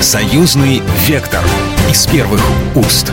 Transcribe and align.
Союзный 0.00 0.82
вектор 1.06 1.40
из 1.90 2.06
первых 2.06 2.42
уст. 2.74 3.12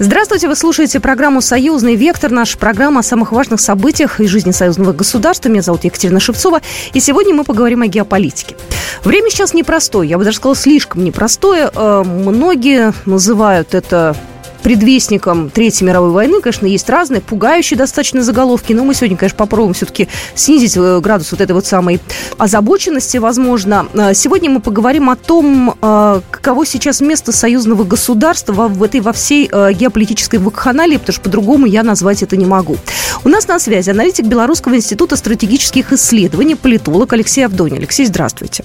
Здравствуйте, 0.00 0.48
вы 0.48 0.56
слушаете 0.56 0.98
программу 0.98 1.40
«Союзный 1.40 1.94
вектор». 1.94 2.32
Наша 2.32 2.58
программа 2.58 3.00
о 3.00 3.02
самых 3.04 3.30
важных 3.30 3.60
событиях 3.60 4.18
из 4.18 4.28
жизни 4.28 4.50
союзного 4.50 4.92
государства. 4.92 5.48
Меня 5.48 5.62
зовут 5.62 5.84
Екатерина 5.84 6.18
Шевцова. 6.18 6.60
И 6.92 6.98
сегодня 6.98 7.32
мы 7.32 7.44
поговорим 7.44 7.82
о 7.82 7.86
геополитике. 7.86 8.56
Время 9.04 9.30
сейчас 9.30 9.54
непростое, 9.54 10.10
я 10.10 10.18
бы 10.18 10.24
даже 10.24 10.38
сказала, 10.38 10.56
слишком 10.56 11.04
непростое. 11.04 11.70
Э, 11.72 12.02
многие 12.04 12.92
называют 13.06 13.72
это 13.72 14.16
предвестником 14.62 15.50
Третьей 15.50 15.86
мировой 15.86 16.10
войны, 16.10 16.40
конечно, 16.40 16.66
есть 16.66 16.88
разные, 16.88 17.20
пугающие 17.20 17.76
достаточно 17.76 18.22
заголовки, 18.22 18.72
но 18.72 18.84
мы 18.84 18.94
сегодня, 18.94 19.16
конечно, 19.16 19.36
попробуем 19.36 19.74
все-таки 19.74 20.08
снизить 20.34 20.76
э, 20.76 21.00
градус 21.00 21.32
вот 21.32 21.40
этой 21.40 21.52
вот 21.52 21.66
самой 21.66 22.00
озабоченности, 22.38 23.18
возможно. 23.18 23.86
Э, 23.94 24.14
сегодня 24.14 24.50
мы 24.50 24.60
поговорим 24.60 25.10
о 25.10 25.16
том, 25.16 25.74
э, 25.80 26.20
каково 26.30 26.64
сейчас 26.66 27.00
место 27.00 27.32
союзного 27.32 27.84
государства 27.84 28.68
в 28.68 28.82
этой 28.82 29.00
во 29.00 29.12
всей 29.12 29.46
геополитической 29.46 30.36
вакханалии, 30.36 30.96
потому 30.96 31.14
что 31.14 31.22
по-другому 31.22 31.66
я 31.66 31.82
назвать 31.82 32.22
это 32.22 32.36
не 32.36 32.46
могу. 32.46 32.76
У 33.24 33.28
нас 33.28 33.48
на 33.48 33.58
связи 33.58 33.90
аналитик 33.90 34.26
Белорусского 34.26 34.76
института 34.76 35.16
стратегических 35.16 35.92
исследований, 35.92 36.54
политолог 36.54 37.12
Алексей 37.12 37.44
Авдонин. 37.44 37.78
Алексей, 37.78 38.06
здравствуйте. 38.06 38.64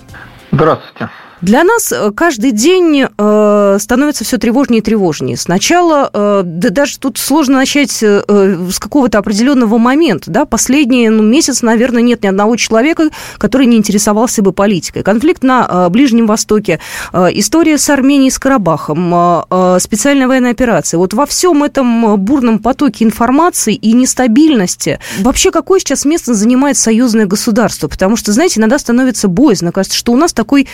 Здравствуйте. 0.52 1.10
Для 1.42 1.64
нас 1.64 1.92
э, 1.92 2.12
каждый 2.12 2.52
день 2.52 3.06
э, 3.06 3.78
становится 3.80 4.24
все 4.26 4.40
тревожнее 4.40 4.80
и 4.80 4.82
тревожнее. 4.82 5.38
Сначала, 5.38 6.10
э, 6.12 6.42
да 6.44 6.70
даже 6.70 6.98
тут 6.98 7.20
сложно 7.20 7.58
начать 7.58 8.02
э, 8.02 8.24
э, 8.28 8.68
с 8.72 8.80
какого-то 8.80 9.20
определенного 9.20 9.78
момента. 9.78 10.32
Да? 10.32 10.46
Последний 10.46 11.10
ну, 11.10 11.22
месяц, 11.22 11.62
наверное, 11.62 12.02
нет 12.02 12.24
ни 12.24 12.28
одного 12.28 12.56
человека, 12.56 13.10
который 13.38 13.68
не 13.68 13.78
интересовался 13.78 14.42
бы 14.42 14.52
политикой. 14.52 15.04
Конфликт 15.04 15.44
на 15.44 15.68
э, 15.70 15.90
Ближнем 15.90 16.26
Востоке, 16.26 16.80
э, 17.14 17.28
история 17.34 17.78
с 17.78 17.88
Арменией, 17.92 18.32
с 18.32 18.40
Карабахом, 18.40 19.14
э, 19.14 19.42
э, 19.52 19.78
специальная 19.80 20.28
военная 20.28 20.52
операция. 20.52 20.98
Вот 20.98 21.14
во 21.14 21.28
всем 21.28 21.64
этом 21.64 22.18
бурном 22.18 22.58
потоке 22.58 23.06
информации 23.06 23.76
и 23.76 23.94
нестабильности 23.94 25.00
вообще 25.20 25.52
какое 25.52 25.80
сейчас 25.80 26.04
место 26.04 26.34
занимает 26.34 26.78
союзное 26.78 27.28
государство? 27.28 27.88
Потому 27.88 28.16
что, 28.16 28.32
знаете, 28.32 28.60
иногда 28.60 28.80
становится 28.80 29.28
боязно. 29.28 29.72
Кажется, 29.72 29.98
что 29.98 30.14
у 30.14 30.18
нас 30.18 30.34
такой 30.34 30.68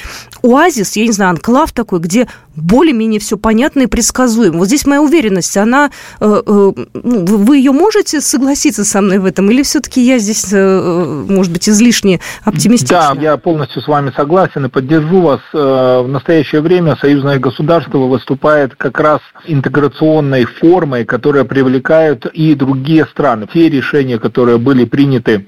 оазис, 0.55 0.95
я 0.95 1.05
не 1.05 1.11
знаю, 1.11 1.31
анклав 1.31 1.71
такой, 1.71 1.99
где 1.99 2.27
более-менее 2.55 3.19
все 3.19 3.37
понятно 3.37 3.81
и 3.81 3.87
предсказуемо. 3.87 4.59
Вот 4.59 4.67
здесь 4.67 4.85
моя 4.85 5.01
уверенность, 5.01 5.57
она, 5.57 5.89
э, 6.19 6.41
э, 6.45 6.71
ну, 6.93 7.25
вы 7.25 7.57
ее 7.57 7.71
можете 7.71 8.21
согласиться 8.21 8.85
со 8.85 9.01
мной 9.01 9.19
в 9.19 9.25
этом, 9.25 9.49
или 9.49 9.63
все-таки 9.63 10.01
я 10.01 10.19
здесь, 10.19 10.49
э, 10.51 11.25
может 11.27 11.51
быть, 11.51 11.67
излишне 11.67 12.19
оптимистична? 12.43 13.13
Да, 13.15 13.21
я 13.21 13.37
полностью 13.37 13.81
с 13.81 13.87
вами 13.87 14.11
согласен 14.15 14.65
и 14.65 14.69
поддержу 14.69 15.21
вас. 15.21 15.41
В 15.51 16.07
настоящее 16.07 16.61
время 16.61 16.95
союзное 16.97 17.39
государство 17.39 17.97
выступает 17.97 18.75
как 18.75 18.99
раз 18.99 19.21
интеграционной 19.45 20.45
формой, 20.45 21.05
которая 21.05 21.43
привлекает 21.43 22.25
и 22.27 22.55
другие 22.55 23.05
страны. 23.05 23.47
Те 23.51 23.69
решения, 23.69 24.19
которые 24.19 24.57
были 24.57 24.85
приняты 24.85 25.47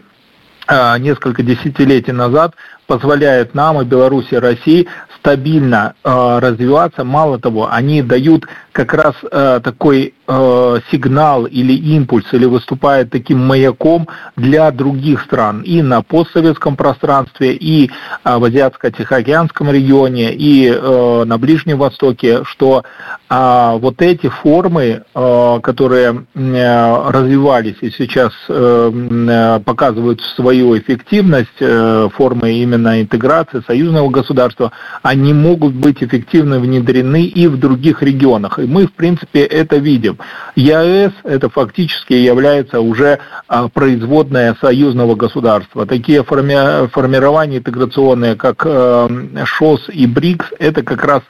несколько 0.99 1.43
десятилетий 1.43 2.11
назад 2.11 2.55
позволяют 2.87 3.53
нам 3.53 3.81
и 3.81 3.85
Беларуси, 3.85 4.35
России 4.35 4.87
стабильно 5.19 5.95
э, 6.03 6.39
развиваться. 6.39 7.03
Мало 7.03 7.39
того, 7.39 7.71
они 7.71 8.01
дают 8.03 8.45
как 8.75 8.93
раз 8.93 9.15
э, 9.31 9.61
такой 9.63 10.13
э, 10.27 10.79
сигнал 10.91 11.45
или 11.45 11.71
импульс, 11.71 12.25
или 12.33 12.43
выступают 12.43 13.09
таким 13.09 13.39
маяком 13.39 14.09
для 14.35 14.69
других 14.71 15.21
стран 15.21 15.61
и 15.61 15.81
на 15.81 16.01
постсоветском 16.01 16.75
пространстве, 16.75 17.53
и 17.53 17.89
э, 17.89 18.37
в 18.37 18.43
Азиатско-Тихоокеанском 18.43 19.71
регионе, 19.71 20.33
и 20.33 20.67
э, 20.67 21.23
на 21.25 21.37
Ближнем 21.37 21.77
Востоке, 21.77 22.43
что 22.43 22.83
э, 23.29 23.77
вот 23.79 24.01
эти 24.01 24.27
формы, 24.27 25.03
э, 25.15 25.59
которые 25.63 26.25
э, 26.35 27.09
развивались 27.11 27.77
и 27.79 27.89
сейчас 27.91 28.33
э, 28.49 28.91
э 28.91 29.59
показывают 29.63 30.19
свою 30.35 30.77
эффективность, 30.77 31.61
э, 31.61 32.09
формы 32.13 32.51
именно 32.51 33.01
интеграции 33.01 33.63
союзного 33.65 34.09
государства, 34.09 34.73
они 35.01 35.33
могут 35.33 35.73
быть 35.73 36.03
эффективно 36.03 36.59
внедрены 36.59 37.23
и 37.23 37.47
в 37.47 37.57
других 37.57 38.03
регионах. 38.03 38.59
Мы, 38.65 38.87
в 38.87 38.93
принципе, 38.93 39.41
это 39.41 39.77
видим. 39.77 40.17
ЕАЭС 40.55 41.11
это 41.23 41.49
фактически 41.49 42.13
является 42.13 42.81
уже 42.81 43.19
а, 43.47 43.67
производная 43.69 44.55
союзного 44.59 45.15
государства. 45.15 45.85
Такие 45.85 46.23
форми 46.23 46.87
формирования 46.89 47.57
интеграционные, 47.57 48.35
как 48.35 48.63
э, 48.65 49.45
ШОС 49.45 49.89
и 49.89 50.07
БРИКС, 50.07 50.47
это 50.59 50.83
как 50.83 51.03
раз 51.03 51.21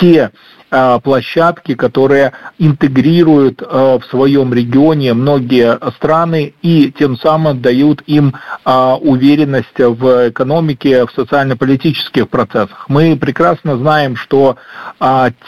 те 0.00 0.30
площадки, 0.68 1.74
которые 1.74 2.32
интегрируют 2.58 3.62
э, 3.62 3.98
в 4.00 4.04
своем 4.10 4.52
регионе 4.52 5.14
многие 5.14 5.78
страны 5.96 6.54
и 6.62 6.92
тем 6.98 7.16
самым 7.16 7.62
дают 7.62 8.02
им 8.06 8.34
э, 8.64 8.92
уверенность 9.00 9.78
в 9.78 10.30
экономике, 10.30 11.06
в 11.06 11.12
социально-политических 11.12 12.28
процессах. 12.28 12.86
Мы 12.88 13.16
прекрасно 13.16 13.76
знаем, 13.76 14.16
что 14.16 14.56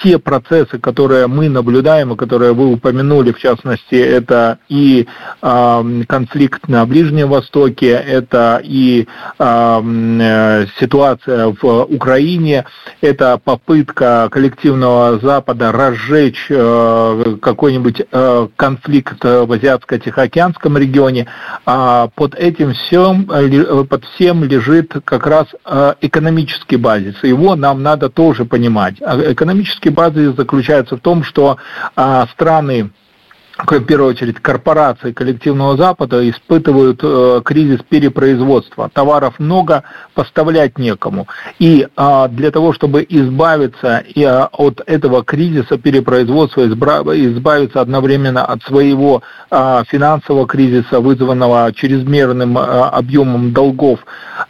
те 0.02 0.18
процессы, 0.18 0.78
которые 0.78 1.26
мы 1.26 1.48
наблюдаем 1.48 2.12
и 2.12 2.16
которые 2.16 2.52
вы 2.52 2.72
упомянули, 2.72 3.32
в 3.32 3.38
частности, 3.38 3.94
это 3.94 4.58
и 4.68 5.06
конфликт 5.40 6.68
на 6.68 6.84
Ближнем 6.84 7.28
Востоке, 7.28 7.92
это 7.92 8.60
и 8.62 9.06
ситуация 10.78 11.54
в 11.60 11.84
Украине, 11.84 12.66
это 13.00 13.40
попытка 13.42 14.28
коллективного 14.30 15.07
Запада 15.16 15.72
разжечь 15.72 16.46
э, 16.50 17.36
какой-нибудь 17.40 18.02
э, 18.10 18.48
конфликт 18.56 19.24
в 19.24 19.52
Азиатско-Тихоокеанском 19.52 20.78
регионе, 20.78 21.26
а 21.64 22.08
под 22.14 22.34
этим 22.34 22.74
всем, 22.74 23.30
э, 23.30 23.84
под 23.84 24.04
всем 24.04 24.44
лежит 24.44 24.94
как 25.04 25.26
раз 25.26 25.46
экономический 26.00 26.76
базис. 26.76 27.16
Его 27.22 27.56
нам 27.56 27.82
надо 27.82 28.08
тоже 28.10 28.44
понимать. 28.44 28.96
А 29.00 29.32
экономический 29.32 29.90
базис 29.90 30.34
заключается 30.36 30.96
в 30.96 31.00
том, 31.00 31.22
что 31.22 31.56
страны 32.32 32.90
в 33.66 33.80
первую 33.80 34.10
очередь 34.10 34.38
корпорации 34.40 35.12
коллективного 35.12 35.76
Запада 35.76 36.28
испытывают 36.28 37.00
э, 37.02 37.40
кризис 37.44 37.80
перепроизводства. 37.88 38.88
Товаров 38.92 39.38
много, 39.38 39.82
поставлять 40.14 40.78
некому. 40.78 41.26
И 41.58 41.86
э, 41.96 42.28
для 42.30 42.50
того, 42.50 42.72
чтобы 42.72 43.04
избавиться 43.08 44.04
э, 44.14 44.26
от 44.52 44.80
этого 44.86 45.24
кризиса 45.24 45.76
перепроизводства, 45.76 46.66
избавиться 46.66 47.80
одновременно 47.80 48.44
от 48.44 48.62
своего 48.62 49.22
э, 49.50 49.82
финансового 49.88 50.46
кризиса, 50.46 51.00
вызванного 51.00 51.72
чрезмерным 51.74 52.56
э, 52.56 52.60
объемом 52.60 53.52
долгов 53.52 53.98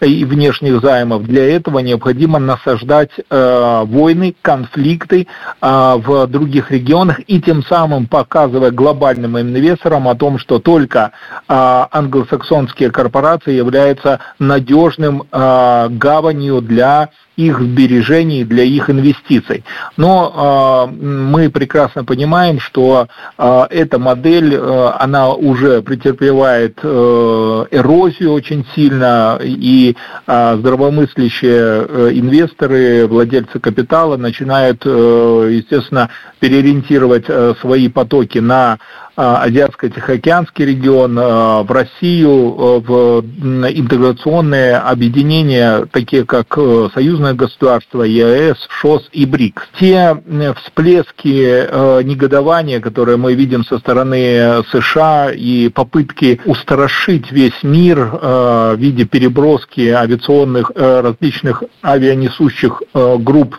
и 0.00 0.24
внешних 0.26 0.80
займов, 0.82 1.22
для 1.22 1.56
этого 1.56 1.78
необходимо 1.78 2.38
насаждать 2.38 3.10
э, 3.30 3.82
войны, 3.86 4.34
конфликты 4.42 5.26
э, 5.60 5.94
в 5.96 6.26
других 6.26 6.70
регионах 6.70 7.20
и 7.26 7.40
тем 7.40 7.62
самым 7.64 8.06
показывая 8.06 8.70
глобальную 8.70 8.97
глобальным 8.98 9.38
инвесторам 9.38 10.08
о 10.08 10.14
том, 10.16 10.38
что 10.38 10.58
только 10.58 11.12
а, 11.46 11.88
англосаксонские 11.92 12.90
корпорации 12.90 13.52
являются 13.52 14.20
надежным 14.38 15.24
а, 15.30 15.88
гаванью 15.88 16.60
для 16.60 17.10
их 17.38 17.60
сбережений, 17.60 18.42
для 18.44 18.64
их 18.64 18.90
инвестиций. 18.90 19.64
Но 19.96 20.88
э, 20.90 20.92
мы 20.92 21.50
прекрасно 21.50 22.04
понимаем, 22.04 22.58
что 22.58 23.06
э, 23.38 23.66
эта 23.70 24.00
модель, 24.00 24.54
э, 24.54 24.92
она 24.98 25.30
уже 25.32 25.80
претерпевает 25.82 26.80
э, 26.82 27.64
эрозию 27.70 28.32
очень 28.32 28.66
сильно, 28.74 29.38
и 29.40 29.94
э, 30.26 30.56
здравомыслящие 30.58 31.86
э, 31.88 32.10
инвесторы, 32.14 33.06
владельцы 33.06 33.60
капитала 33.60 34.16
начинают, 34.16 34.82
э, 34.84 35.48
естественно, 35.52 36.10
переориентировать 36.40 37.26
э, 37.28 37.54
свои 37.60 37.88
потоки 37.88 38.38
на 38.38 38.78
Азиатско-Тихоокеанский 39.18 40.64
регион, 40.64 41.16
в 41.16 41.70
Россию, 41.70 42.80
в 42.80 43.20
интеграционные 43.20 44.76
объединения, 44.76 45.86
такие 45.92 46.24
как 46.24 46.56
Союзное 46.94 47.18
союзное 47.18 47.34
государство, 47.34 48.02
ЕАЭС, 48.02 48.56
ШОС 48.68 49.08
и 49.12 49.26
БРИКС. 49.26 49.62
Те 49.78 50.16
всплески 50.56 51.42
э, 51.44 52.02
негодования, 52.02 52.80
которые 52.80 53.16
мы 53.16 53.34
видим 53.34 53.64
со 53.64 53.78
стороны 53.78 54.62
США 54.70 55.30
и 55.32 55.68
попытки 55.68 56.40
устрашить 56.44 57.32
весь 57.32 57.62
мир 57.62 57.98
э, 57.98 58.74
в 58.76 58.78
виде 58.78 59.04
переброски 59.04 59.88
авиационных 59.88 60.70
э, 60.74 61.00
различных 61.00 61.62
авианесущих 61.82 62.82
э, 62.94 63.16
групп 63.18 63.56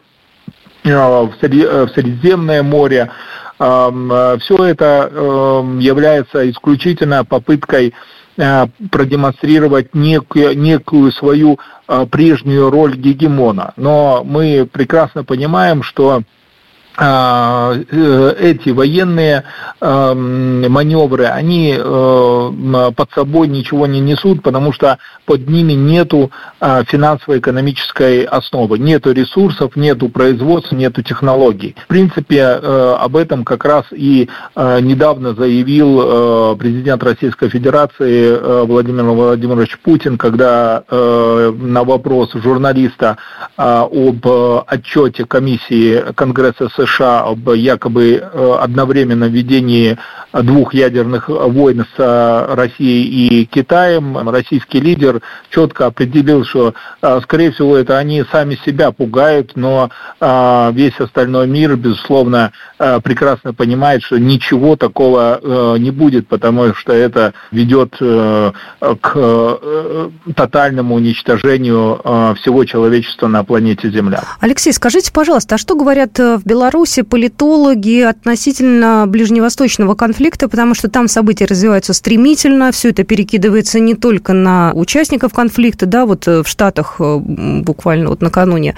э, 0.84 0.96
в 0.96 1.34
Средиземное 1.42 2.64
море, 2.64 3.12
все 3.60 4.56
это 4.64 5.62
является 5.80 6.50
исключительно 6.50 7.26
попыткой 7.26 7.94
продемонстрировать 8.38 9.94
некую, 9.94 10.58
некую 10.58 11.12
свою 11.12 11.60
прежнюю 12.10 12.70
роль 12.70 12.96
гегемона. 12.96 13.74
Но 13.76 14.24
мы 14.24 14.66
прекрасно 14.72 15.26
понимаем, 15.26 15.84
что 15.84 16.22
э, 16.22 16.24
эти 17.00 18.70
военные 18.70 19.46
маневры, 19.80 21.26
они 21.26 21.76
э, 21.78 22.92
под 22.96 23.12
собой 23.14 23.48
ничего 23.48 23.88
не 23.88 24.02
несут, 24.02 24.44
потому 24.44 24.74
что 24.74 24.98
под 25.26 25.48
ними 25.48 25.74
нету 25.74 26.32
а, 26.60 26.84
финансово-экономической 26.84 28.24
основы, 28.24 28.80
нету 28.80 29.12
ресурсов, 29.14 29.76
нету 29.76 30.10
производства, 30.10 30.76
нету 30.76 31.02
технологий. 31.02 31.76
В 31.86 31.88
принципе, 31.88 32.40
э, 32.40 32.96
об 33.00 33.16
этом 33.16 33.46
как 33.46 33.64
раз 33.64 33.86
и 33.92 34.28
недавно 34.56 35.34
заявил 35.34 36.58
президент 36.58 37.04
Российской 37.04 37.50
Федерации 37.50 38.66
Владимир 38.66 39.04
Владимирович 39.04 39.78
Путин, 39.80 40.18
когда 40.18 40.84
на 40.90 41.84
вопрос 41.84 42.32
журналиста 42.34 43.18
об 43.56 44.28
отчете 44.68 45.26
комиссии 45.26 46.04
Конгресса 46.16 46.70
США 46.70 46.89
США 46.90 47.22
об 47.22 47.50
якобы 47.52 48.16
э, 48.22 48.58
одновременном 48.60 49.30
ведении 49.32 49.98
двух 50.32 50.74
ядерных 50.74 51.28
войн 51.30 51.86
с 51.96 52.00
э, 52.00 52.54
Россией 52.54 53.04
и 53.04 53.46
Китаем, 53.46 54.30
российский 54.30 54.80
лидер 54.80 55.22
четко 55.50 55.88
определил, 55.88 56.46
что, 56.46 56.74
э, 57.02 57.20
скорее 57.24 57.52
всего, 57.52 57.76
это 57.78 57.98
они 57.98 58.24
сами 58.32 58.60
себя 58.66 58.92
пугают, 58.92 59.54
но 59.56 59.90
весь 60.20 61.00
остальной 61.00 61.48
мир, 61.48 61.76
безусловно, 61.76 62.52
прекрасно 62.78 63.54
понимает, 63.54 64.04
что 64.04 64.20
ничего 64.20 64.76
такого 64.76 65.78
не 65.78 65.92
будет, 65.92 66.28
потому 66.28 66.74
что 66.74 66.94
это 66.94 67.34
ведет 67.52 67.96
к 67.98 69.60
тотальному 70.36 70.96
уничтожению 70.96 72.36
всего 72.36 72.66
человечества 72.66 73.28
на 73.28 73.44
планете 73.44 73.90
Земля. 73.90 74.24
Алексей, 74.40 74.74
скажите, 74.74 75.12
пожалуйста, 75.12 75.56
а 75.56 75.58
что 75.58 75.76
говорят 75.76 76.18
в 76.18 76.42
Беларуси 76.46 76.79
Беларуси 76.80 77.02
политологи 77.02 78.04
относительно 78.04 79.04
ближневосточного 79.06 79.96
конфликта, 79.96 80.48
потому 80.48 80.74
что 80.74 80.90
там 80.90 81.10
события 81.10 81.44
развиваются 81.44 81.92
стремительно, 81.92 82.72
все 82.72 82.92
это 82.92 83.04
перекидывается 83.04 83.82
не 83.82 83.96
только 83.96 84.32
на 84.32 84.72
участников 84.74 85.34
конфликта, 85.34 85.88
да, 85.88 86.06
вот 86.06 86.26
э, 86.30 86.42
в 86.42 86.48
Штатах 86.48 86.96
э, 87.00 87.18
буквально 87.18 88.12
вот 88.12 88.22
накануне 88.22 88.76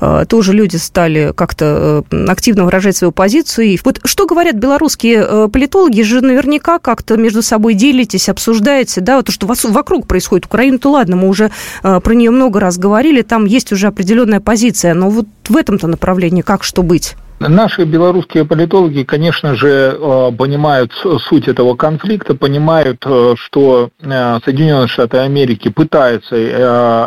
э, 0.00 0.24
тоже 0.28 0.52
люди 0.52 0.74
стали 0.74 1.32
как-то 1.36 2.02
активно 2.26 2.64
выражать 2.64 2.96
свою 2.96 3.12
позицию. 3.12 3.66
И 3.66 3.78
вот 3.84 4.00
что 4.04 4.26
говорят 4.26 4.56
белорусские 4.56 5.48
политологи, 5.48 6.02
же 6.02 6.22
наверняка 6.22 6.80
как-то 6.80 7.16
между 7.16 7.40
собой 7.40 7.74
делитесь, 7.74 8.28
обсуждаете, 8.28 9.00
да, 9.00 9.14
вот 9.14 9.26
то, 9.26 9.32
что 9.32 9.46
вокруг 9.46 10.08
происходит. 10.08 10.46
Украина, 10.46 10.78
то 10.78 10.90
ладно, 10.90 11.14
мы 11.14 11.28
уже 11.28 11.52
про 11.82 12.14
нее 12.14 12.32
много 12.32 12.58
раз 12.58 12.78
говорили, 12.78 13.22
там 13.22 13.44
есть 13.44 13.70
уже 13.70 13.86
определенная 13.86 14.40
позиция, 14.40 14.94
но 14.94 15.08
вот 15.08 15.28
в 15.48 15.56
этом-то 15.56 15.86
направлении 15.86 16.42
как 16.42 16.64
что 16.64 16.82
быть? 16.82 17.14
Наши 17.48 17.84
белорусские 17.84 18.46
политологи, 18.46 19.02
конечно 19.02 19.54
же, 19.54 19.68
э, 19.68 20.32
понимают 20.36 20.92
суть 21.28 21.46
этого 21.46 21.74
конфликта, 21.74 22.34
понимают, 22.34 23.04
э, 23.04 23.34
что 23.36 23.90
э, 24.00 24.38
Соединенные 24.44 24.88
Штаты 24.88 25.18
Америки 25.18 25.68
пытаются 25.68 26.34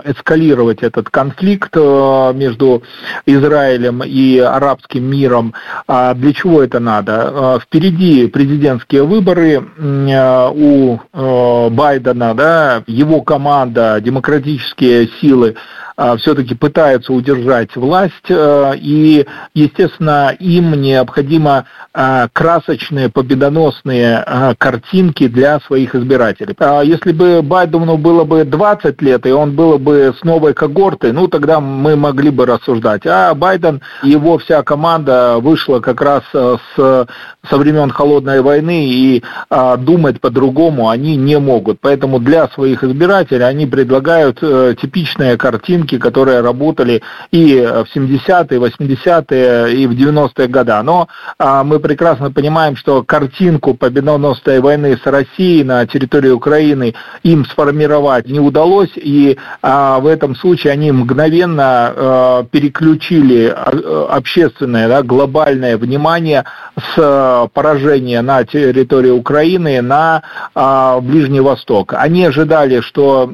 эскалировать 0.06 0.84
этот 0.84 1.10
конфликт 1.10 1.76
между 1.76 2.84
Израилем 3.26 4.04
и 4.04 4.38
арабским 4.40 5.04
миром. 5.04 5.54
А 5.88 6.14
для 6.14 6.34
чего 6.34 6.62
это 6.62 6.80
надо? 6.80 7.60
Впереди 7.64 8.28
президентские 8.28 9.04
выборы 9.04 9.64
у 9.78 11.00
Байдена, 11.70 12.34
да, 12.34 12.84
его 12.88 13.22
команда, 13.22 14.00
демократические 14.02 15.10
силы 15.20 15.56
все-таки 16.20 16.54
пытаются 16.54 17.12
удержать 17.12 17.76
власть, 17.76 18.14
э, 18.30 18.74
и, 18.78 19.26
естественно, 19.56 20.36
им 20.40 20.80
необходимо 20.80 21.66
а, 22.00 22.28
красочные, 22.32 23.10
победоносные 23.10 24.24
а, 24.24 24.54
картинки 24.56 25.28
для 25.28 25.60
своих 25.62 25.96
избирателей. 25.96 26.56
Если 26.86 27.12
бы 27.12 27.42
Байдену 27.42 27.98
было 27.98 28.24
бы 28.24 28.44
20 28.44 29.02
лет, 29.02 29.26
и 29.26 29.32
он 29.32 29.56
был 29.56 29.80
бы 29.80 30.14
с 30.16 30.24
новой 30.24 30.54
когортой, 30.54 31.12
ну, 31.12 31.28
тогда 31.28 31.60
мы 31.60 31.96
могли 31.96 32.30
бы 32.30 32.46
рассуждать. 32.46 33.02
А 33.08 33.34
Байден, 33.34 33.82
его 34.04 34.38
вся 34.38 34.62
команда 34.62 35.38
вышла 35.40 35.80
как 35.80 36.00
раз 36.02 36.22
э, 36.34 36.58
с, 36.76 37.08
со 37.50 37.58
времен 37.58 37.90
Холодной 37.90 38.42
войны, 38.42 38.88
и 38.90 39.24
думать 39.80 40.22
по-другому 40.22 40.90
они 40.90 41.16
не 41.16 41.40
могут. 41.40 41.80
Поэтому 41.82 42.20
для 42.20 42.48
своих 42.50 42.84
избирателей 42.84 43.44
они 43.44 43.66
предлагают 43.66 44.38
э, 44.42 44.76
типичные 44.80 45.38
картинки, 45.38 45.87
рынки, 45.88 45.98
которые 45.98 46.42
работали 46.42 47.02
и 47.32 47.56
в 47.56 47.96
70-е, 47.96 48.60
80-е, 48.60 49.74
и 49.74 49.88
в 49.88 49.92
90-е 49.92 50.48
годы. 50.48 50.68
Но 50.84 51.08
а, 51.40 51.64
мы 51.64 51.80
прекрасно 51.80 52.32
понимаем, 52.32 52.76
что 52.76 53.04
картинку 53.04 53.74
победоносной 53.74 54.60
войны 54.60 54.98
с 55.02 55.06
Россией 55.06 55.64
на 55.64 55.86
территории 55.86 56.30
Украины 56.30 56.94
им 57.24 57.46
сформировать 57.46 58.28
не 58.28 58.40
удалось, 58.40 58.92
и 58.96 59.38
а, 59.62 60.00
в 60.00 60.08
этом 60.08 60.36
случае 60.36 60.74
они 60.74 60.92
мгновенно 60.92 61.64
а, 61.64 62.44
переключили 62.44 63.54
общественное, 64.10 64.88
да, 64.88 65.04
глобальное 65.04 65.78
внимание 65.78 66.44
с 66.76 67.50
поражения 67.54 68.22
на 68.22 68.44
территории 68.44 69.10
Украины 69.10 69.82
на 69.82 70.22
Ближний 71.02 71.40
Восток. 71.40 71.94
Они 71.94 72.26
ожидали, 72.26 72.82
что 72.82 73.32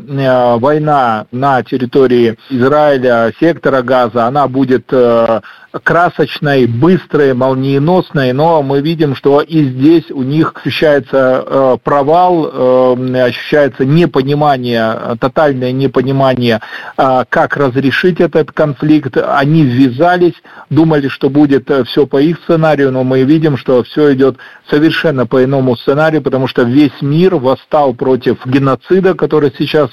война 0.59 1.25
на 1.31 1.63
территории 1.63 2.37
Израиля, 2.49 3.33
сектора 3.39 3.81
газа, 3.81 4.25
она 4.25 4.47
будет 4.47 4.85
э, 4.91 5.41
красочной, 5.81 6.67
быстрой, 6.67 7.33
молниеносной, 7.33 8.31
но 8.33 8.61
мы 8.61 8.81
видим, 8.81 9.15
что 9.15 9.41
и 9.41 9.63
здесь 9.63 10.11
у 10.11 10.21
них 10.21 10.53
ощущается 10.55 11.43
э, 11.45 11.77
провал, 11.83 12.95
э, 12.97 13.21
ощущается 13.23 13.85
непонимание, 13.85 15.17
тотальное 15.19 15.71
непонимание, 15.71 16.61
э, 16.97 17.23
как 17.27 17.57
разрешить 17.57 18.19
этот 18.19 18.51
конфликт. 18.51 19.17
Они 19.17 19.63
ввязались, 19.63 20.35
думали, 20.69 21.07
что 21.07 21.29
будет 21.29 21.69
все 21.87 22.05
по 22.05 22.21
их 22.21 22.37
сценарию, 22.43 22.91
но 22.91 23.03
мы 23.03 23.23
видим, 23.23 23.57
что 23.57 23.83
все 23.83 24.13
идет 24.13 24.37
совершенно 24.69 25.25
по 25.25 25.43
иному 25.43 25.75
сценарию, 25.75 26.21
потому 26.21 26.47
что 26.47 26.63
весь 26.63 27.01
мир 27.01 27.35
восстал 27.35 27.93
против 27.93 28.45
геноцида, 28.45 29.15
который 29.15 29.51
сейчас 29.57 29.89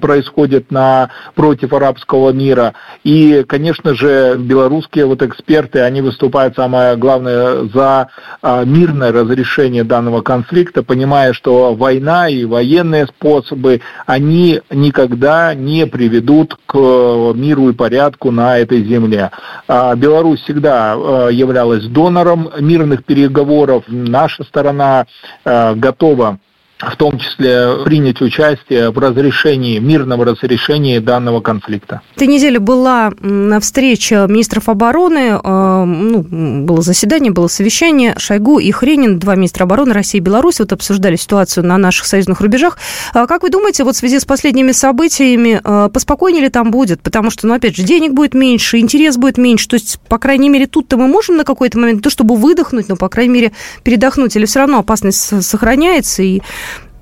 происходит 0.00 0.70
на, 0.70 1.10
против 1.34 1.72
арабского 1.78 2.30
мира. 2.30 2.74
И, 3.04 3.44
конечно 3.48 3.94
же, 3.94 4.36
белорусские 4.38 5.06
вот 5.06 5.22
эксперты, 5.22 5.80
они 5.80 6.02
выступают, 6.02 6.54
самое 6.54 6.96
главное, 6.96 7.64
за 7.72 8.08
а, 8.42 8.64
мирное 8.64 9.12
разрешение 9.12 9.84
данного 9.84 10.20
конфликта, 10.20 10.82
понимая, 10.82 11.32
что 11.32 11.74
война 11.74 12.28
и 12.28 12.44
военные 12.44 13.06
способы, 13.06 13.80
они 14.06 14.60
никогда 14.70 15.54
не 15.54 15.86
приведут 15.86 16.58
к 16.66 16.76
миру 16.76 17.70
и 17.70 17.72
порядку 17.72 18.30
на 18.30 18.58
этой 18.58 18.84
земле. 18.84 19.30
А, 19.66 19.94
Беларусь 19.94 20.42
всегда 20.42 20.94
а, 20.94 21.28
являлась 21.28 21.84
донором 21.86 22.50
мирных 22.60 23.04
переговоров. 23.04 23.84
Наша 23.88 24.44
сторона 24.44 25.06
готова 25.44 26.38
в 26.78 26.96
том 26.96 27.18
числе 27.18 27.84
принять 27.84 28.20
участие 28.20 28.90
в 28.90 28.98
разрешении, 28.98 29.78
мирном 29.78 30.22
разрешении 30.22 30.98
данного 30.98 31.40
конфликта. 31.40 32.02
Этой 32.14 32.28
неделе 32.28 32.60
была 32.60 33.12
встреча 33.60 34.26
министров 34.28 34.68
обороны, 34.68 35.40
э, 35.42 35.84
ну, 35.84 36.22
было 36.64 36.82
заседание, 36.82 37.32
было 37.32 37.48
совещание, 37.48 38.14
Шойгу 38.16 38.60
и 38.60 38.70
Хренин, 38.70 39.18
два 39.18 39.34
министра 39.34 39.64
обороны 39.64 39.92
России 39.92 40.18
и 40.18 40.20
Беларуси, 40.20 40.62
вот 40.62 40.72
обсуждали 40.72 41.16
ситуацию 41.16 41.66
на 41.66 41.78
наших 41.78 42.06
союзных 42.06 42.40
рубежах. 42.40 42.78
А 43.12 43.26
как 43.26 43.42
вы 43.42 43.50
думаете, 43.50 43.82
вот 43.82 43.96
в 43.96 43.98
связи 43.98 44.20
с 44.20 44.24
последними 44.24 44.72
событиями, 44.72 45.60
э, 45.62 45.88
поспокойнее 45.92 46.44
ли 46.44 46.48
там 46.48 46.70
будет? 46.70 47.00
Потому 47.02 47.30
что, 47.30 47.48
ну, 47.48 47.54
опять 47.54 47.76
же, 47.76 47.82
денег 47.82 48.12
будет 48.12 48.34
меньше, 48.34 48.78
интерес 48.78 49.16
будет 49.16 49.36
меньше, 49.36 49.66
то 49.68 49.74
есть, 49.74 49.98
по 50.08 50.18
крайней 50.18 50.48
мере, 50.48 50.66
тут-то 50.66 50.96
мы 50.96 51.08
можем 51.08 51.36
на 51.36 51.44
какой-то 51.44 51.78
момент, 51.78 52.02
то 52.02 52.10
чтобы 52.10 52.36
выдохнуть, 52.36 52.88
но, 52.88 52.94
по 52.94 53.08
крайней 53.08 53.34
мере, 53.34 53.52
передохнуть, 53.82 54.36
или 54.36 54.44
все 54.44 54.60
равно 54.60 54.78
опасность 54.78 55.44
сохраняется, 55.44 56.22
и 56.22 56.40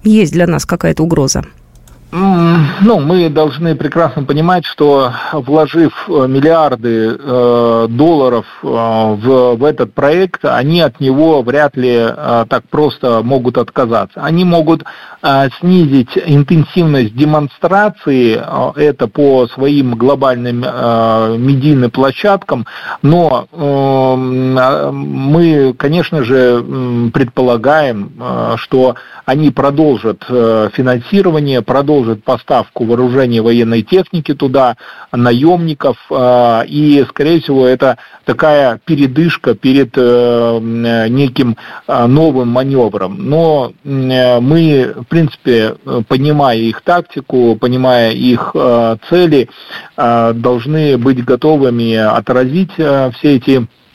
есть 0.06 0.32
для 0.32 0.46
нас 0.46 0.64
какая-то 0.64 1.02
угроза? 1.02 1.44
Ну, 2.12 3.00
мы 3.00 3.28
должны 3.28 3.74
прекрасно 3.74 4.22
понимать, 4.22 4.64
что 4.64 5.12
вложив 5.32 6.08
э, 6.08 6.26
миллиарды 6.28 7.18
э, 7.18 7.86
долларов 7.90 8.46
э, 8.62 8.66
в, 8.66 9.56
в 9.56 9.64
этот 9.64 9.92
проект, 9.92 10.44
они 10.44 10.80
от 10.80 11.00
него 11.00 11.42
вряд 11.42 11.76
ли 11.76 11.96
э, 11.96 12.46
так 12.48 12.62
просто 12.70 13.22
могут 13.24 13.58
отказаться. 13.58 14.20
Они 14.22 14.44
могут 14.44 14.84
э, 15.22 15.48
снизить 15.58 16.10
интенсивность 16.14 17.16
демонстрации, 17.16 18.40
э, 18.40 18.72
это 18.80 19.08
по 19.08 19.48
своим 19.48 19.96
глобальным 19.96 20.64
э, 20.64 21.36
медийным 21.38 21.90
площадкам, 21.90 22.66
но 23.02 23.48
э, 23.50 24.90
мы, 24.92 25.74
конечно 25.76 26.22
же, 26.22 27.10
предполагаем, 27.12 28.12
э, 28.20 28.54
что 28.58 28.94
они 29.24 29.50
продолжат 29.50 30.24
э, 30.28 30.70
финансирование, 30.72 31.62
продолжат 31.62 31.95
поставку 32.22 32.84
вооружения 32.84 33.42
военной 33.42 33.82
техники 33.82 34.34
туда, 34.34 34.76
наемников, 35.12 35.96
э, 36.10 36.62
и, 36.66 37.04
скорее 37.08 37.40
всего, 37.40 37.66
это 37.66 37.98
такая 38.24 38.80
передышка 38.84 39.54
перед 39.54 39.92
э, 39.96 40.58
неким 41.08 41.56
новым 41.86 42.48
маневром. 42.48 43.16
Но 43.28 43.72
мы, 43.84 44.94
в 44.96 45.04
принципе, 45.04 45.76
понимая 46.08 46.58
их 46.58 46.80
тактику, 46.82 47.56
понимая 47.56 48.12
их 48.12 48.54
цели, 49.08 49.48
должны 49.96 50.98
быть 50.98 51.24
готовыми 51.24 51.94
отразить 51.94 52.72
все 52.72 53.36
эти 53.36 53.56
Э, 53.56 53.60
э, 53.60 53.85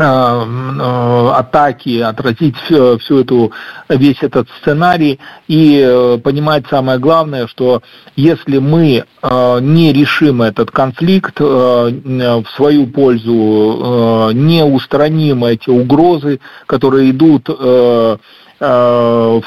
атаки, 0.00 2.00
отразить 2.00 2.56
всю, 2.64 2.98
всю 2.98 3.20
эту, 3.20 3.52
весь 3.88 4.22
этот 4.22 4.48
сценарий. 4.60 5.18
И 5.48 5.82
э, 5.84 6.18
понимать 6.22 6.66
самое 6.68 6.98
главное, 6.98 7.46
что 7.46 7.82
если 8.16 8.58
мы 8.58 9.04
не 9.22 9.92
решим 9.92 10.40
этот 10.40 10.70
конфликт 10.70 11.40
в 11.40 12.44
свою 12.56 12.86
пользу, 12.86 14.30
не 14.32 14.64
устраним 14.64 15.44
эти 15.44 15.68
угрозы, 15.68 16.40
которые 16.66 17.10
идут 17.10 17.48
в 17.48 18.18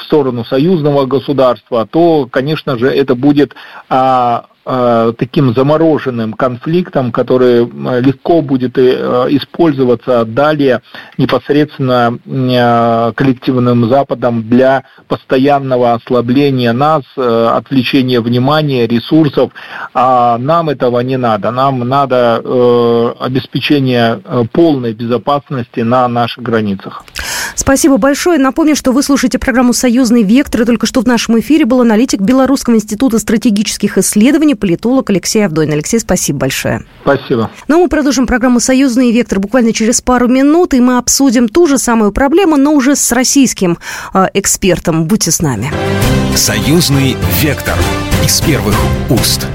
сторону 0.04 0.44
союзного 0.44 1.06
государства, 1.06 1.88
то, 1.90 2.28
конечно 2.30 2.78
же, 2.78 2.88
это 2.88 3.16
будет 3.16 3.54
а, 3.88 4.44
Э, 4.44 4.53
таким 4.64 5.54
замороженным 5.54 6.32
конфликтом, 6.32 7.12
который 7.12 7.64
э, 7.64 8.00
легко 8.00 8.40
будет 8.42 8.78
э, 8.78 9.26
использоваться 9.30 10.24
далее 10.24 10.80
непосредственно 11.18 12.18
коллективным 13.14 13.88
Западом 13.88 14.48
для 14.48 14.84
постоянного 15.08 15.94
ослабления 15.94 16.72
нас, 16.72 17.02
отвлечения 17.16 18.20
внимания, 18.20 18.86
ресурсов. 18.86 19.52
А 19.92 20.38
нам 20.38 20.70
этого 20.70 21.00
не 21.00 21.16
надо. 21.16 21.50
Нам 21.50 21.80
надо 21.80 22.36
обеспечение 23.20 24.20
полной 24.52 24.92
безопасности 24.92 25.80
на 25.80 26.08
наших 26.08 26.42
границах. 26.42 27.04
Спасибо 27.54 27.96
большое. 27.96 28.38
Напомню, 28.38 28.76
что 28.76 28.92
вы 28.92 29.02
слушаете 29.02 29.38
программу 29.38 29.72
«Союзный 29.72 30.22
вектор». 30.22 30.62
И 30.62 30.64
только 30.64 30.86
что 30.86 31.00
в 31.00 31.06
нашем 31.06 31.38
эфире 31.40 31.64
был 31.64 31.80
аналитик 31.80 32.20
Белорусского 32.20 32.74
института 32.74 33.18
стратегических 33.18 33.98
исследований, 33.98 34.54
политолог 34.54 35.10
Алексей 35.10 35.44
Авдонин. 35.44 35.72
Алексей, 35.74 36.00
спасибо 36.00 36.40
большое. 36.40 36.84
Спасибо. 37.02 37.50
Ну, 37.68 37.82
мы 37.82 37.88
продолжим 37.88 38.26
программу 38.26 38.60
«Союзный 38.60 39.12
вектор» 39.12 39.38
буквально 39.38 39.72
через 39.72 40.00
пару 40.00 40.28
минут, 40.28 40.74
и 40.74 40.80
мы 40.80 40.98
обсудим 40.98 41.48
ту 41.48 41.66
же 41.66 41.78
самую 41.78 42.12
проблему, 42.12 42.56
но 42.56 42.72
уже 42.72 42.96
с 42.96 43.12
российским 43.12 43.78
э, 44.12 44.26
экспертом. 44.34 45.04
Будьте 45.04 45.30
с 45.30 45.40
нами. 45.40 45.72
«Союзный 46.34 47.16
вектор» 47.40 47.76
из 48.24 48.40
первых 48.40 48.76
уст. 49.10 49.46